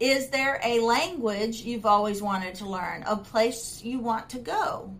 Is 0.00 0.30
there 0.30 0.58
a 0.64 0.80
language 0.80 1.60
you've 1.60 1.84
always 1.84 2.22
wanted 2.22 2.54
to 2.54 2.66
learn? 2.66 3.02
A 3.06 3.14
place 3.14 3.82
you 3.84 3.98
want 3.98 4.30
to 4.30 4.38
go? 4.38 4.90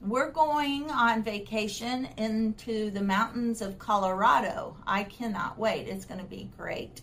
We're 0.00 0.30
going 0.30 0.90
on 0.92 1.24
vacation 1.24 2.08
into 2.16 2.90
the 2.90 3.02
mountains 3.02 3.60
of 3.60 3.80
Colorado. 3.80 4.76
I 4.86 5.02
cannot 5.02 5.58
wait. 5.58 5.88
It's 5.88 6.04
going 6.04 6.20
to 6.20 6.26
be 6.26 6.50
great. 6.56 7.02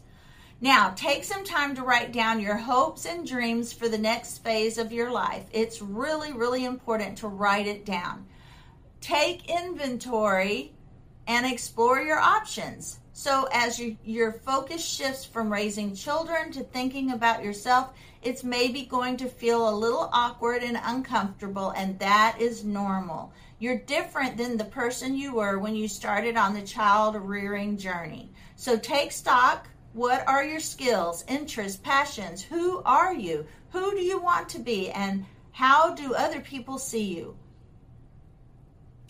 Now, 0.62 0.94
take 0.96 1.26
some 1.26 1.44
time 1.44 1.76
to 1.76 1.84
write 1.84 2.14
down 2.14 2.40
your 2.40 2.56
hopes 2.56 3.06
and 3.06 3.28
dreams 3.28 3.74
for 3.74 3.90
the 3.90 3.98
next 3.98 4.44
phase 4.44 4.78
of 4.78 4.94
your 4.94 5.12
life. 5.12 5.46
It's 5.52 5.82
really, 5.82 6.32
really 6.32 6.64
important 6.64 7.18
to 7.18 7.28
write 7.28 7.68
it 7.68 7.86
down. 7.86 8.26
Take 9.02 9.50
inventory 9.50 10.74
and 11.28 11.46
explore 11.46 12.00
your 12.00 12.20
options. 12.20 13.00
So, 13.18 13.48
as 13.54 13.80
you, 13.80 13.96
your 14.04 14.34
focus 14.34 14.86
shifts 14.86 15.24
from 15.24 15.50
raising 15.50 15.96
children 15.96 16.52
to 16.52 16.66
thinking 16.66 17.12
about 17.12 17.46
yourself, 17.46 17.94
it's 18.22 18.44
maybe 18.44 18.82
going 18.82 19.16
to 19.16 19.30
feel 19.30 19.70
a 19.70 19.72
little 19.72 20.10
awkward 20.12 20.64
and 20.64 20.78
uncomfortable, 20.84 21.70
and 21.78 21.98
that 22.00 22.36
is 22.42 22.66
normal. 22.66 23.32
You're 23.58 23.80
different 23.80 24.36
than 24.36 24.58
the 24.58 24.66
person 24.66 25.16
you 25.16 25.34
were 25.34 25.60
when 25.60 25.78
you 25.78 25.88
started 25.88 26.36
on 26.36 26.54
the 26.54 26.62
child 26.62 27.16
rearing 27.16 27.78
journey. 27.78 28.34
So, 28.58 28.78
take 28.78 29.14
stock. 29.14 29.70
What 29.94 30.28
are 30.28 30.44
your 30.44 30.60
skills, 30.60 31.24
interests, 31.30 31.80
passions? 31.82 32.44
Who 32.44 32.84
are 32.84 33.14
you? 33.14 33.46
Who 33.70 33.92
do 33.92 34.02
you 34.02 34.20
want 34.20 34.50
to 34.50 34.60
be? 34.60 34.90
And 34.90 35.26
how 35.54 35.94
do 35.94 36.14
other 36.14 36.42
people 36.42 36.78
see 36.78 37.16
you? 37.16 37.38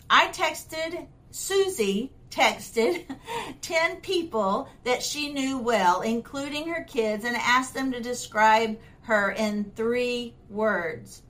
I 0.08 0.28
texted 0.28 1.08
Suzy 1.32 2.12
texted 2.30 3.04
10 3.60 3.96
people 4.00 4.68
that 4.84 5.02
she 5.02 5.32
knew 5.32 5.58
well, 5.58 6.00
including 6.00 6.68
her 6.68 6.84
kids, 6.84 7.24
and 7.24 7.36
asked 7.36 7.74
them 7.74 7.92
to 7.92 8.00
describe 8.00 8.78
her 9.02 9.30
in 9.30 9.72
three 9.76 10.34
words. 10.50 11.22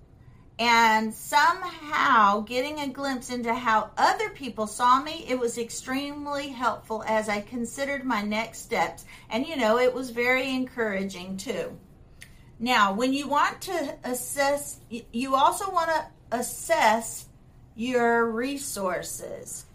And 0.59 1.13
somehow, 1.13 2.41
getting 2.41 2.81
a 2.81 2.89
glimpse 2.89 3.29
into 3.29 3.55
how 3.55 3.91
other 3.99 4.31
people 4.31 4.67
saw 4.67 5.03
me, 5.03 5.27
it 5.29 5.39
was 5.39 5.59
extremely 5.59 6.49
helpful 6.49 7.05
as 7.07 7.29
I 7.29 7.43
considered 7.43 8.05
my 8.05 8.23
next 8.23 8.61
steps. 8.61 9.05
And 9.29 9.47
you 9.47 9.57
know, 9.57 9.79
it 9.79 9.93
was 9.93 10.09
very 10.11 10.51
encouraging 10.51 11.37
too. 11.37 11.79
Now, 12.59 12.95
when 12.95 13.13
you 13.13 13.29
want 13.29 13.61
to 13.63 13.99
assess, 14.03 14.81
you 14.89 15.35
also 15.35 15.71
want 15.71 15.91
to 15.91 16.07
assess 16.33 17.29
your 17.75 18.31
resources 18.31 19.66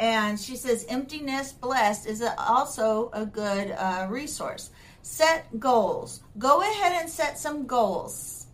and 0.00 0.40
she 0.40 0.56
says 0.56 0.86
empty 0.88 1.20
nest 1.20 1.60
blessed 1.60 2.06
is 2.06 2.24
also 2.38 3.10
a 3.12 3.26
good 3.26 3.70
uh, 3.72 4.06
resource. 4.08 4.70
Set 5.02 5.60
goals. 5.60 6.22
Go 6.38 6.62
ahead 6.62 6.92
and 6.92 7.08
set 7.08 7.38
some 7.38 7.66
goals. 7.66 8.46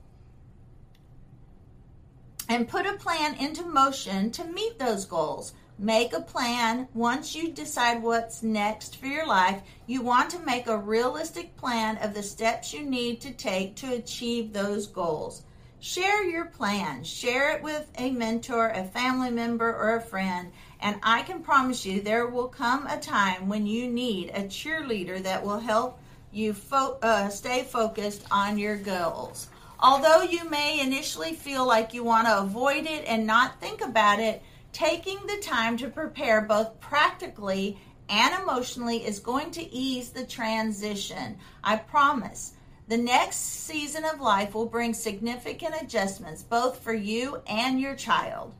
And 2.48 2.68
put 2.68 2.84
a 2.84 2.94
plan 2.94 3.36
into 3.36 3.64
motion 3.64 4.32
to 4.32 4.44
meet 4.44 4.78
those 4.80 5.04
goals. 5.04 5.54
Make 5.78 6.12
a 6.12 6.20
plan. 6.20 6.88
Once 6.94 7.36
you 7.36 7.52
decide 7.52 8.02
what's 8.02 8.42
next 8.42 8.96
for 8.96 9.06
your 9.06 9.26
life 9.26 9.62
you 9.86 10.02
want 10.02 10.30
to 10.30 10.40
make 10.40 10.66
a 10.66 10.76
realistic 10.76 11.56
plan 11.56 11.96
of 11.98 12.12
the 12.12 12.24
steps 12.24 12.72
you 12.72 12.82
need 12.82 13.20
to 13.20 13.30
take 13.30 13.76
to 13.76 13.94
achieve 13.94 14.52
those 14.52 14.88
goals. 14.88 15.44
Share 15.78 16.24
your 16.24 16.46
plan. 16.46 17.04
Share 17.04 17.54
it 17.54 17.62
with 17.62 17.88
a 17.98 18.10
mentor 18.10 18.70
a 18.70 18.82
family 18.82 19.30
member 19.30 19.72
or 19.72 19.94
a 19.94 20.00
friend 20.00 20.50
and 20.80 20.98
I 21.02 21.22
can 21.22 21.42
promise 21.42 21.86
you 21.86 22.00
there 22.00 22.26
will 22.26 22.48
come 22.48 22.86
a 22.86 22.98
time 22.98 23.48
when 23.48 23.66
you 23.66 23.88
need 23.88 24.30
a 24.30 24.42
cheerleader 24.42 25.22
that 25.22 25.44
will 25.44 25.58
help 25.58 25.98
you 26.32 26.52
fo- 26.52 26.98
uh, 27.02 27.28
stay 27.28 27.62
focused 27.64 28.24
on 28.30 28.58
your 28.58 28.76
goals. 28.76 29.48
Although 29.80 30.22
you 30.22 30.48
may 30.48 30.80
initially 30.80 31.32
feel 31.32 31.66
like 31.66 31.94
you 31.94 32.04
want 32.04 32.26
to 32.26 32.38
avoid 32.38 32.86
it 32.86 33.04
and 33.06 33.26
not 33.26 33.60
think 33.60 33.80
about 33.80 34.20
it, 34.20 34.42
taking 34.72 35.18
the 35.26 35.38
time 35.42 35.76
to 35.78 35.88
prepare 35.88 36.42
both 36.42 36.78
practically 36.80 37.78
and 38.08 38.34
emotionally 38.42 39.04
is 39.04 39.18
going 39.18 39.50
to 39.52 39.74
ease 39.74 40.10
the 40.10 40.24
transition. 40.24 41.38
I 41.64 41.76
promise. 41.76 42.52
The 42.88 42.96
next 42.96 43.38
season 43.38 44.04
of 44.04 44.20
life 44.20 44.54
will 44.54 44.66
bring 44.66 44.94
significant 44.94 45.74
adjustments 45.80 46.42
both 46.42 46.78
for 46.78 46.94
you 46.94 47.42
and 47.48 47.80
your 47.80 47.96
child 47.96 48.54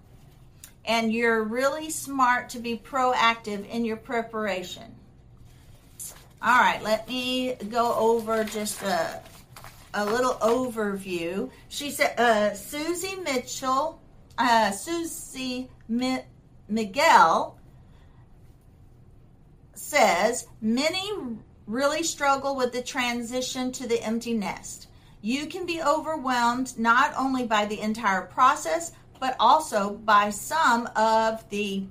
and 0.87 1.12
you're 1.12 1.42
really 1.42 1.90
smart 1.90 2.49
to 2.51 2.59
be 2.59 2.77
proactive 2.79 3.68
in 3.68 3.85
your 3.85 3.96
preparation. 3.96 4.94
All 6.40 6.59
right, 6.59 6.83
let 6.83 7.09
me 7.09 7.55
go 7.70 7.94
over 7.94 8.44
just 8.44 8.83
a, 8.83 9.20
a 9.94 10.05
little 10.05 10.35
overview. 10.35 11.51
She 11.68 11.90
said, 11.90 12.18
uh, 12.18 12.55
Suzy 12.55 13.16
Mitchell, 13.16 14.01
uh, 14.38 14.70
Suzy 14.70 15.68
Mi- 15.88 16.25
Mighell 16.70 17.55
says, 19.75 20.46
many 20.61 21.11
really 21.66 22.03
struggle 22.03 22.55
with 22.55 22.72
the 22.72 22.83
transition 22.83 23.72
to 23.72 23.88
the 23.88 24.01
empty 24.03 24.35
nest. 24.35 24.88
You 25.22 25.46
can 25.46 25.66
be 25.66 25.83
overwhelmed 25.83 26.79
not 26.79 27.12
only 27.16 27.46
by 27.46 27.66
the 27.66 27.81
entire 27.81 28.22
process, 28.22 28.92
but 29.20 29.37
also 29.38 29.90
by 29.90 30.31
some 30.31 30.88
of 30.96 31.48
the 31.50 31.85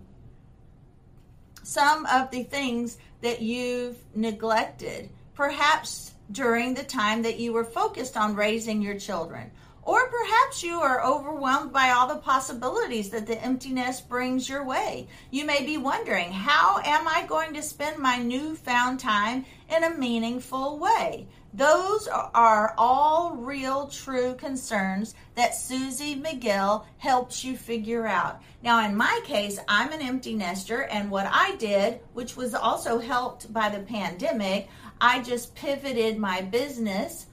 some 1.64 2.06
of 2.06 2.30
the 2.30 2.44
things 2.44 2.98
that 3.22 3.42
you've 3.42 3.98
neglected 4.14 5.10
perhaps 5.34 6.14
during 6.32 6.74
the 6.74 6.84
time 6.84 7.24
that 7.24 7.40
you 7.40 7.52
were 7.52 7.64
focused 7.64 8.16
on 8.16 8.36
raising 8.36 8.82
your 8.82 9.00
children 9.00 9.50
or 9.86 10.10
perhaps 10.10 10.64
you 10.64 10.80
are 10.80 11.06
overwhelmed 11.06 11.72
by 11.72 11.92
all 11.92 12.08
the 12.08 12.16
possibilities 12.16 13.12
that 13.12 13.28
the 13.28 13.42
emptiness 13.42 14.02
brings 14.02 14.50
your 14.50 14.66
way. 14.66 15.08
You 15.30 15.46
may 15.46 15.64
be 15.64 15.78
wondering, 15.78 16.32
how 16.32 16.80
am 16.84 17.08
I 17.08 17.26
going 17.28 17.54
to 17.54 17.62
spend 17.62 18.00
my 18.00 18.18
newfound 18.18 19.00
time 19.00 19.46
in 19.70 19.84
a 19.84 19.96
meaningful 19.96 20.80
way? 20.80 21.28
Those 21.56 22.10
are 22.10 22.76
all 22.78 23.38
real, 23.38 23.88
true 23.88 24.34
concerns 24.34 25.16
that 25.36 25.56
Suzy 25.56 26.18
Mighell 26.18 26.86
helps 26.98 27.46
you 27.46 27.56
figure 27.56 28.06
out. 28.06 28.42
Now, 28.62 28.86
in 28.86 28.98
my 28.98 29.22
case, 29.24 29.58
I'm 29.66 29.94
an 29.94 30.02
empty 30.02 30.34
nester, 30.34 30.84
and 30.84 31.10
what 31.10 31.30
I 31.32 31.56
did, 31.56 32.02
which 32.12 32.36
was 32.36 32.54
also 32.54 33.00
helped 33.00 33.54
by 33.54 33.70
the 33.70 33.80
pandemic, 33.80 34.68
I 35.00 35.22
just 35.22 35.56
pivoted 35.56 36.18
my 36.18 36.42
business. 36.42 37.28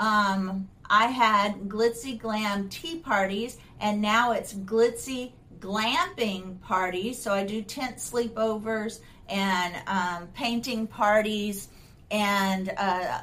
Um, 0.00 0.70
I 0.88 1.08
had 1.08 1.68
glitzy 1.68 2.18
glam 2.18 2.70
tea 2.70 3.00
parties, 3.00 3.58
and 3.78 4.00
now 4.00 4.32
it's 4.32 4.54
glitzy 4.54 5.32
glamping 5.60 6.62
parties. 6.62 7.20
So 7.20 7.30
I 7.30 7.44
do 7.44 7.60
tent 7.60 7.98
sleepovers 7.98 9.00
and 9.28 9.74
um, 9.86 10.28
painting 10.28 10.86
parties 10.86 11.68
and 12.10 12.72
uh, 12.78 13.22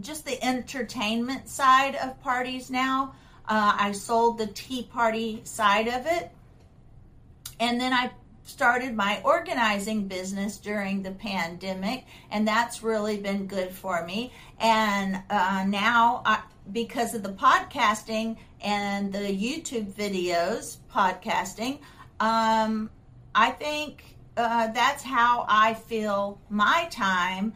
just 0.00 0.24
the 0.24 0.42
entertainment 0.44 1.48
side 1.48 1.94
of 1.96 2.20
parties 2.22 2.70
now. 2.70 3.14
Uh, 3.48 3.76
I 3.78 3.92
sold 3.92 4.38
the 4.38 4.46
tea 4.46 4.82
party 4.82 5.40
side 5.44 5.88
of 5.88 6.06
it. 6.06 6.30
And 7.58 7.80
then 7.80 7.92
I 7.92 8.10
started 8.44 8.94
my 8.94 9.20
organizing 9.24 10.06
business 10.06 10.56
during 10.58 11.02
the 11.02 11.10
pandemic, 11.10 12.04
and 12.30 12.46
that's 12.46 12.82
really 12.82 13.18
been 13.18 13.46
good 13.46 13.70
for 13.70 14.04
me. 14.04 14.32
And 14.60 15.20
uh, 15.28 15.64
now, 15.66 16.22
I, 16.24 16.42
because 16.70 17.14
of 17.14 17.22
the 17.22 17.32
podcasting 17.32 18.36
and 18.60 19.12
the 19.12 19.18
YouTube 19.18 19.92
videos, 19.92 20.78
podcasting, 20.92 21.80
um, 22.20 22.90
I 23.34 23.50
think 23.50 24.16
uh, 24.36 24.68
that's 24.68 25.02
how 25.02 25.44
I 25.48 25.74
fill 25.74 26.38
my 26.48 26.88
time 26.90 27.52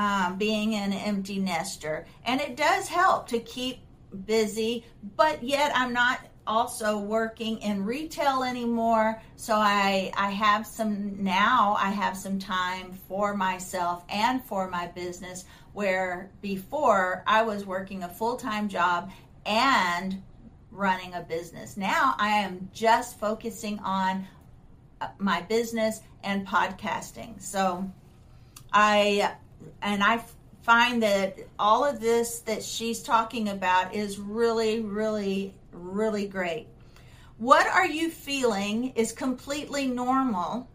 um, 0.00 0.38
being 0.38 0.74
an 0.74 0.94
empty 0.94 1.38
nester. 1.38 2.06
And 2.24 2.40
it 2.40 2.56
does 2.56 2.88
help 2.88 3.28
to 3.28 3.38
keep 3.38 3.80
busy, 4.24 4.86
but 5.14 5.42
yet 5.42 5.72
I'm 5.74 5.92
not 5.92 6.20
also 6.46 6.98
working 6.98 7.58
in 7.58 7.84
retail 7.84 8.42
anymore. 8.42 9.20
So 9.36 9.54
i 9.54 10.10
i 10.16 10.30
have 10.30 10.66
some 10.66 11.22
now 11.22 11.76
i 11.78 11.90
have 11.90 12.16
some 12.16 12.38
time 12.38 12.92
for 13.08 13.36
myself 13.36 14.02
and 14.08 14.42
for 14.42 14.68
my 14.68 14.86
business 14.86 15.44
where 15.74 16.30
before 16.40 17.22
i 17.26 17.42
was 17.42 17.66
working 17.66 18.02
a 18.02 18.08
full-time 18.08 18.68
job 18.68 19.10
and 19.44 20.22
running 20.70 21.12
a 21.14 21.20
business. 21.20 21.76
Now 21.76 22.14
i 22.18 22.30
am 22.30 22.70
just 22.72 23.20
focusing 23.20 23.78
on 23.80 24.26
uh, 25.02 25.08
my 25.18 25.42
business 25.42 26.00
and 26.24 26.46
podcasting. 26.46 27.40
So 27.40 27.88
i 28.72 29.36
and 29.82 30.02
I 30.02 30.22
find 30.62 31.02
that 31.02 31.38
all 31.58 31.84
of 31.84 32.00
this 32.00 32.38
that 32.40 32.62
she's 32.62 33.02
talking 33.02 33.48
about 33.48 33.94
is 33.94 34.18
really, 34.18 34.80
really, 34.80 35.54
really 35.72 36.26
great. 36.26 36.66
What 37.38 37.66
are 37.66 37.86
you 37.86 38.10
feeling 38.10 38.92
is 38.96 39.12
completely 39.12 39.86
normal. 39.86 40.68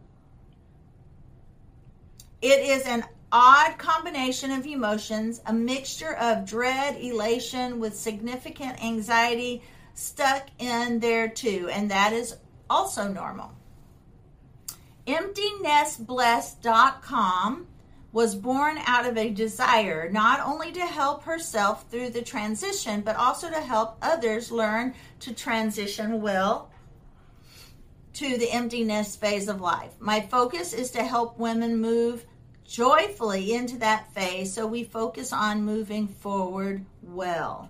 It 2.42 2.60
is 2.60 2.88
an 2.88 3.06
odd 3.32 3.78
combination 3.78 4.50
of 4.52 4.66
emotions, 4.66 5.42
a 5.46 5.54
mixture 5.54 6.16
of 6.16 6.44
dread, 6.46 6.98
elation 6.98 7.80
with 7.80 7.96
significant 7.96 8.84
anxiety 8.84 9.62
stuck 9.94 10.48
in 10.58 11.00
there 11.00 11.28
too, 11.28 11.70
and 11.72 11.92
that 11.92 12.14
is 12.14 12.36
also 12.70 13.08
normal. 13.08 13.52
EmptyNestBlessed.com 15.06 17.68
was 18.16 18.34
born 18.34 18.78
out 18.86 19.06
of 19.06 19.18
a 19.18 19.30
desire 19.30 20.10
not 20.10 20.40
only 20.40 20.72
to 20.72 20.86
help 20.86 21.24
herself 21.24 21.84
through 21.92 22.10
the 22.10 22.22
transition, 22.22 23.02
but 23.02 23.18
also 23.18 23.50
to 23.50 23.60
help 23.60 23.98
others 24.02 24.54
learn 24.54 24.94
to 25.20 25.34
transition 25.34 26.22
well 26.22 26.72
to 28.14 28.38
the 28.38 28.50
empty 28.50 28.86
nest 28.86 29.20
phase 29.20 29.50
of 29.50 29.60
life. 29.60 29.92
My 30.00 30.22
focus 30.22 30.72
is 30.72 30.92
to 30.92 31.04
help 31.04 31.38
women 31.38 31.82
move 31.82 32.26
joyfully 32.64 33.54
into 33.54 33.80
that 33.80 34.14
phase 34.14 34.54
so 34.54 34.66
we 34.66 34.86
focus 34.86 35.34
on 35.34 35.66
moving 35.66 36.08
forward 36.08 36.86
well. 37.04 37.70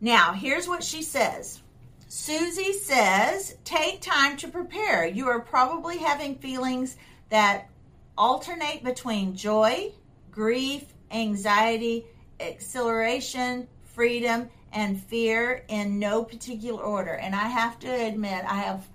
Now, 0.00 0.32
here's 0.32 0.66
what 0.66 0.82
she 0.82 1.02
says. 1.02 1.60
Suzy 2.08 2.72
says, 2.72 3.58
take 3.64 4.00
time 4.00 4.38
to 4.38 4.48
prepare. 4.48 5.06
You 5.06 5.28
are 5.28 5.40
probably 5.40 5.98
having 5.98 6.36
feelings 6.36 6.96
that 7.28 7.68
alternate 8.16 8.84
between 8.84 9.36
joy, 9.36 9.92
grief, 10.30 10.84
anxiety, 11.10 12.06
exhilaration, 12.40 13.68
freedom, 13.82 14.48
and 14.72 15.00
fear 15.00 15.64
in 15.68 15.98
no 15.98 16.24
particular 16.24 16.82
order. 16.82 17.12
And 17.14 17.34
I 17.34 17.48
have 17.48 17.78
to 17.80 17.88
admit, 17.88 18.44
I 18.46 18.56
have 18.56 18.88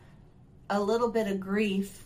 a 0.70 0.80
little 0.80 1.10
bit 1.10 1.28
of 1.28 1.40
grief 1.40 2.06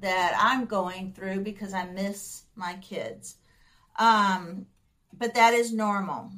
that 0.00 0.34
I'm 0.38 0.66
going 0.66 1.12
through 1.12 1.40
because 1.40 1.72
I 1.72 1.86
miss 1.86 2.44
my 2.54 2.74
kids. 2.76 3.36
Um, 3.98 4.66
but 5.16 5.34
that 5.34 5.54
is 5.54 5.72
normal. 5.72 6.30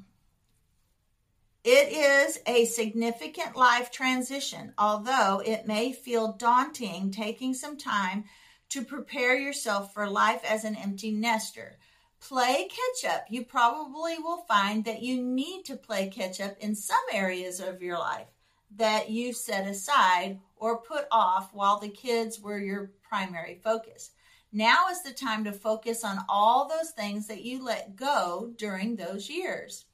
It 1.65 1.93
is 1.93 2.41
a 2.47 2.65
significant 2.65 3.55
life 3.57 3.93
transition, 3.93 4.75
although 4.79 5.41
it 5.45 5.67
may 5.67 5.93
feel 5.93 6.33
daunting 6.33 7.13
taking 7.13 7.55
some 7.55 7.77
time 7.77 8.25
to 8.73 8.83
prepare 8.83 9.39
yourself 9.39 9.93
for 9.93 10.09
life 10.09 10.43
as 10.49 10.65
an 10.65 10.75
empty 10.75 11.11
nester. 11.11 11.77
Play 12.21 12.69
catch 12.69 13.13
up. 13.13 13.27
You 13.29 13.45
probably 13.45 14.19
will 14.19 14.45
find 14.49 14.83
that 14.87 15.03
you 15.03 15.23
need 15.23 15.65
to 15.67 15.77
play 15.77 16.09
catch 16.09 16.41
up 16.41 16.57
in 16.59 16.75
some 16.75 17.05
areas 17.13 17.61
of 17.61 17.83
your 17.83 17.99
life 17.99 18.29
that 18.77 19.11
you 19.11 19.35
set 19.35 19.67
aside 19.67 20.39
or 20.57 20.81
put 20.81 21.05
off 21.13 21.53
while 21.53 21.79
the 21.79 21.91
kids 21.91 22.41
were 22.41 22.59
your 22.59 22.93
primary 23.07 23.61
focus. 23.63 24.13
Now 24.53 24.89
is 24.91 25.03
the 25.03 25.13
time 25.13 25.45
to 25.45 25.53
focus 25.53 26.03
on 26.03 26.25
all 26.27 26.67
those 26.67 26.93
things 26.93 27.27
that 27.27 27.43
you 27.43 27.63
let 27.63 27.95
go 27.95 28.55
during 28.57 28.97
those 28.97 29.29
years. 29.29 29.85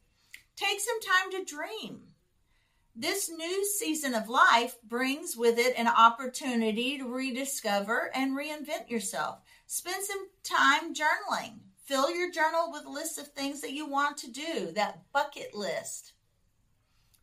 Take 0.55 0.79
some 0.79 1.01
time 1.01 1.33
to 1.33 1.53
dream. 1.53 2.03
This 3.01 3.31
new 3.31 3.65
season 3.65 4.13
of 4.13 4.29
life 4.29 4.75
brings 4.83 5.37
with 5.37 5.57
it 5.57 5.79
an 5.79 5.87
opportunity 5.87 6.99
to 6.99 7.05
rediscover 7.05 8.11
and 8.13 8.37
reinvent 8.37 8.91
yourself. 8.91 9.39
Spend 9.69 10.05
some 10.05 10.27
time 10.43 10.93
journaling. 10.95 11.61
Fill 11.85 12.11
your 12.11 12.33
journal 12.33 12.73
with 12.73 12.87
lists 12.87 13.17
of 13.17 13.29
things 13.29 13.61
that 13.61 13.71
you 13.71 13.89
want 13.89 14.17
to 14.17 14.33
do, 14.33 14.73
that 14.73 15.05
bucket 15.13 15.55
list. 15.55 16.15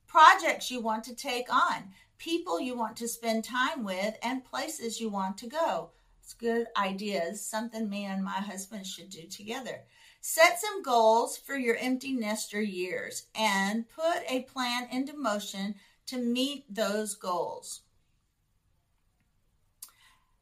Projects 0.07 0.71
you 0.71 0.79
want 0.79 1.03
to 1.03 1.13
take 1.13 1.53
on, 1.53 1.89
people 2.17 2.57
you 2.57 2.77
want 2.77 2.95
to 2.95 3.07
spend 3.09 3.43
time 3.43 3.83
with, 3.83 4.15
and 4.23 4.45
places 4.45 5.01
you 5.01 5.09
want 5.09 5.38
to 5.39 5.47
go. 5.47 5.89
Good 6.33 6.67
ideas, 6.75 7.45
something 7.45 7.89
me 7.89 8.05
and 8.05 8.23
my 8.23 8.31
husband 8.31 8.88
should 8.88 9.09
do 9.09 9.27
together. 9.27 9.83
Set 10.21 10.59
some 10.59 10.81
goals 10.81 11.38
for 11.38 11.55
your 11.55 11.77
empty 11.77 12.11
nester 12.11 12.61
years 12.61 13.27
and 13.35 13.88
put 13.88 14.23
a 14.27 14.41
plan 14.41 14.88
into 14.91 15.15
motion 15.15 15.75
to 16.07 16.17
meet 16.17 16.65
those 16.73 17.13
goals. 17.13 17.81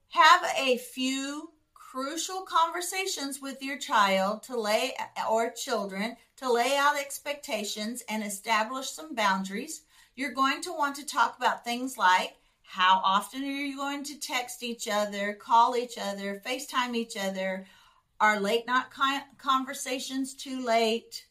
Have 0.09 0.43
a 0.57 0.77
few 0.77 1.51
crucial 1.73 2.41
conversations 2.41 3.41
with 3.41 3.61
your 3.61 3.77
child 3.77 4.41
to 4.43 4.59
lay 4.59 4.93
or 5.29 5.51
children 5.51 6.17
to 6.37 6.51
lay 6.51 6.75
out 6.75 6.97
expectations 6.99 8.03
and 8.09 8.23
establish 8.23 8.89
some 8.89 9.13
boundaries. 9.13 9.83
You're 10.15 10.31
going 10.31 10.61
to 10.61 10.73
want 10.73 10.95
to 10.95 11.05
talk 11.05 11.37
about 11.37 11.63
things 11.63 11.97
like 11.97 12.35
how 12.63 13.01
often 13.03 13.43
are 13.43 13.45
you 13.45 13.77
going 13.77 14.03
to 14.05 14.19
text 14.19 14.63
each 14.63 14.87
other, 14.87 15.33
call 15.33 15.75
each 15.75 15.97
other, 15.97 16.41
FaceTime 16.45 16.95
each 16.95 17.15
other? 17.15 17.65
Are 18.19 18.39
late 18.39 18.65
night 18.65 18.85
conversations 19.37 20.33
too 20.33 20.65
late? 20.65 21.25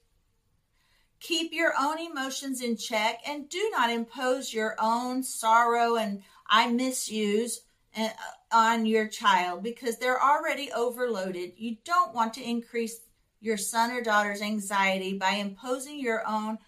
Keep 1.20 1.52
your 1.52 1.72
own 1.80 1.98
emotions 1.98 2.62
in 2.62 2.76
check 2.76 3.20
and 3.26 3.48
do 3.48 3.70
not 3.72 3.90
impose 3.90 4.52
your 4.52 4.76
own 4.80 5.22
sorrow 5.22 5.96
and 5.96 6.22
I 6.48 6.68
miss 6.68 7.10
yous 7.10 7.60
uh, 7.96 8.08
on 8.52 8.86
your 8.86 9.08
child 9.08 9.62
because 9.62 9.98
they're 9.98 10.22
already 10.22 10.70
overloaded. 10.72 11.52
You 11.56 11.76
don't 11.84 12.14
want 12.14 12.34
to 12.34 12.42
increase 12.42 13.00
your 13.40 13.56
son 13.56 13.90
or 13.90 14.02
daughter's 14.02 14.42
anxiety 14.42 15.16
by 15.16 15.32
imposing 15.32 15.98
your 15.98 16.26
own 16.26 16.58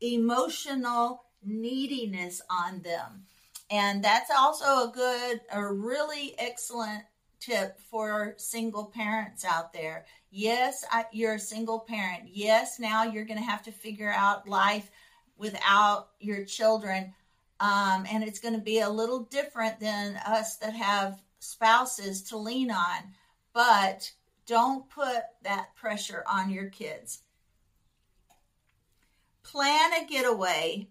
emotional 0.00 1.24
neediness 1.44 2.42
on 2.50 2.82
them. 2.82 3.26
And 3.72 4.04
that's 4.04 4.30
also 4.30 4.64
a 4.64 4.92
good, 4.94 5.40
a 5.50 5.66
really 5.66 6.34
excellent 6.38 7.04
tip 7.40 7.80
for 7.90 8.34
single 8.36 8.84
parents 8.84 9.46
out 9.46 9.72
there. 9.72 10.04
Yes, 10.30 10.84
I, 10.92 11.06
you're 11.10 11.34
a 11.36 11.40
single 11.40 11.80
parent. 11.80 12.24
Yes, 12.30 12.78
now 12.78 13.04
you're 13.04 13.24
going 13.24 13.38
to 13.38 13.44
have 13.44 13.62
to 13.62 13.72
figure 13.72 14.12
out 14.14 14.46
life 14.46 14.90
without 15.38 16.10
your 16.20 16.44
children. 16.44 17.14
Um, 17.60 18.04
and 18.10 18.22
it's 18.22 18.40
going 18.40 18.54
to 18.54 18.60
be 18.60 18.80
a 18.80 18.90
little 18.90 19.20
different 19.20 19.80
than 19.80 20.16
us 20.26 20.56
that 20.58 20.74
have 20.74 21.22
spouses 21.38 22.24
to 22.24 22.36
lean 22.36 22.70
on. 22.70 23.14
But 23.54 24.12
don't 24.46 24.88
put 24.90 25.22
that 25.44 25.74
pressure 25.76 26.24
on 26.30 26.50
your 26.50 26.68
kids. 26.68 27.20
Plan 29.42 29.92
a 29.94 30.06
getaway. 30.06 30.88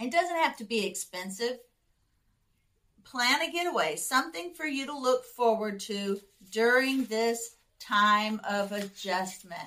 It 0.00 0.12
doesn't 0.12 0.36
have 0.36 0.56
to 0.58 0.64
be 0.64 0.86
expensive 0.86 1.58
plan 3.10 3.40
a 3.42 3.50
getaway, 3.50 3.96
something 3.96 4.52
for 4.54 4.66
you 4.66 4.86
to 4.86 4.96
look 4.96 5.24
forward 5.24 5.80
to 5.80 6.20
during 6.50 7.04
this 7.04 7.56
time 7.80 8.40
of 8.48 8.72
adjustment. 8.72 9.60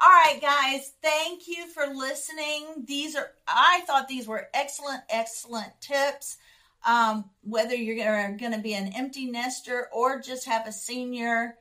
All 0.00 0.08
right, 0.08 0.40
guys, 0.40 0.92
thank 1.02 1.48
you 1.48 1.66
for 1.68 1.86
listening. 1.86 2.84
These 2.86 3.16
are, 3.16 3.30
I 3.46 3.82
thought 3.86 4.08
these 4.08 4.26
were 4.26 4.48
excellent, 4.54 5.02
excellent 5.10 5.72
tips. 5.80 6.38
Um, 6.86 7.30
whether 7.42 7.74
you're 7.74 7.96
going 8.36 8.52
to 8.52 8.58
be 8.58 8.74
an 8.74 8.92
empty 8.94 9.26
nester 9.26 9.88
or 9.92 10.20
just 10.20 10.46
have 10.46 10.66
a 10.66 10.72
senior 10.72 11.56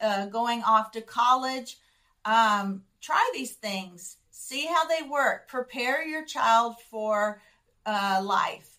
uh, 0.00 0.26
going 0.26 0.62
off 0.62 0.92
to 0.92 1.00
college, 1.00 1.78
um, 2.26 2.82
try 3.00 3.30
these 3.34 3.52
things. 3.52 4.18
See 4.48 4.66
how 4.66 4.86
they 4.86 5.02
work. 5.02 5.48
Prepare 5.48 6.06
your 6.06 6.24
child 6.24 6.76
for 6.90 7.40
uh, 7.84 8.20
life 8.22 8.76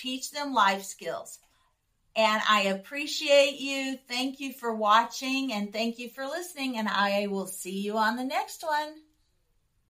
teach 0.00 0.30
them 0.30 0.54
life 0.54 0.84
skills. 0.84 1.38
And 2.16 2.42
I 2.48 2.62
appreciate 2.62 3.60
you. 3.60 3.98
Thank 4.08 4.40
you 4.40 4.52
for 4.52 4.74
watching 4.74 5.52
and 5.52 5.72
thank 5.72 5.98
you 5.98 6.08
for 6.08 6.24
listening. 6.26 6.76
And 6.76 6.88
I 6.88 7.28
will 7.28 7.46
see 7.46 7.80
you 7.80 7.96
on 7.96 8.16
the 8.16 8.24
next 8.24 8.62
one. 8.62 8.94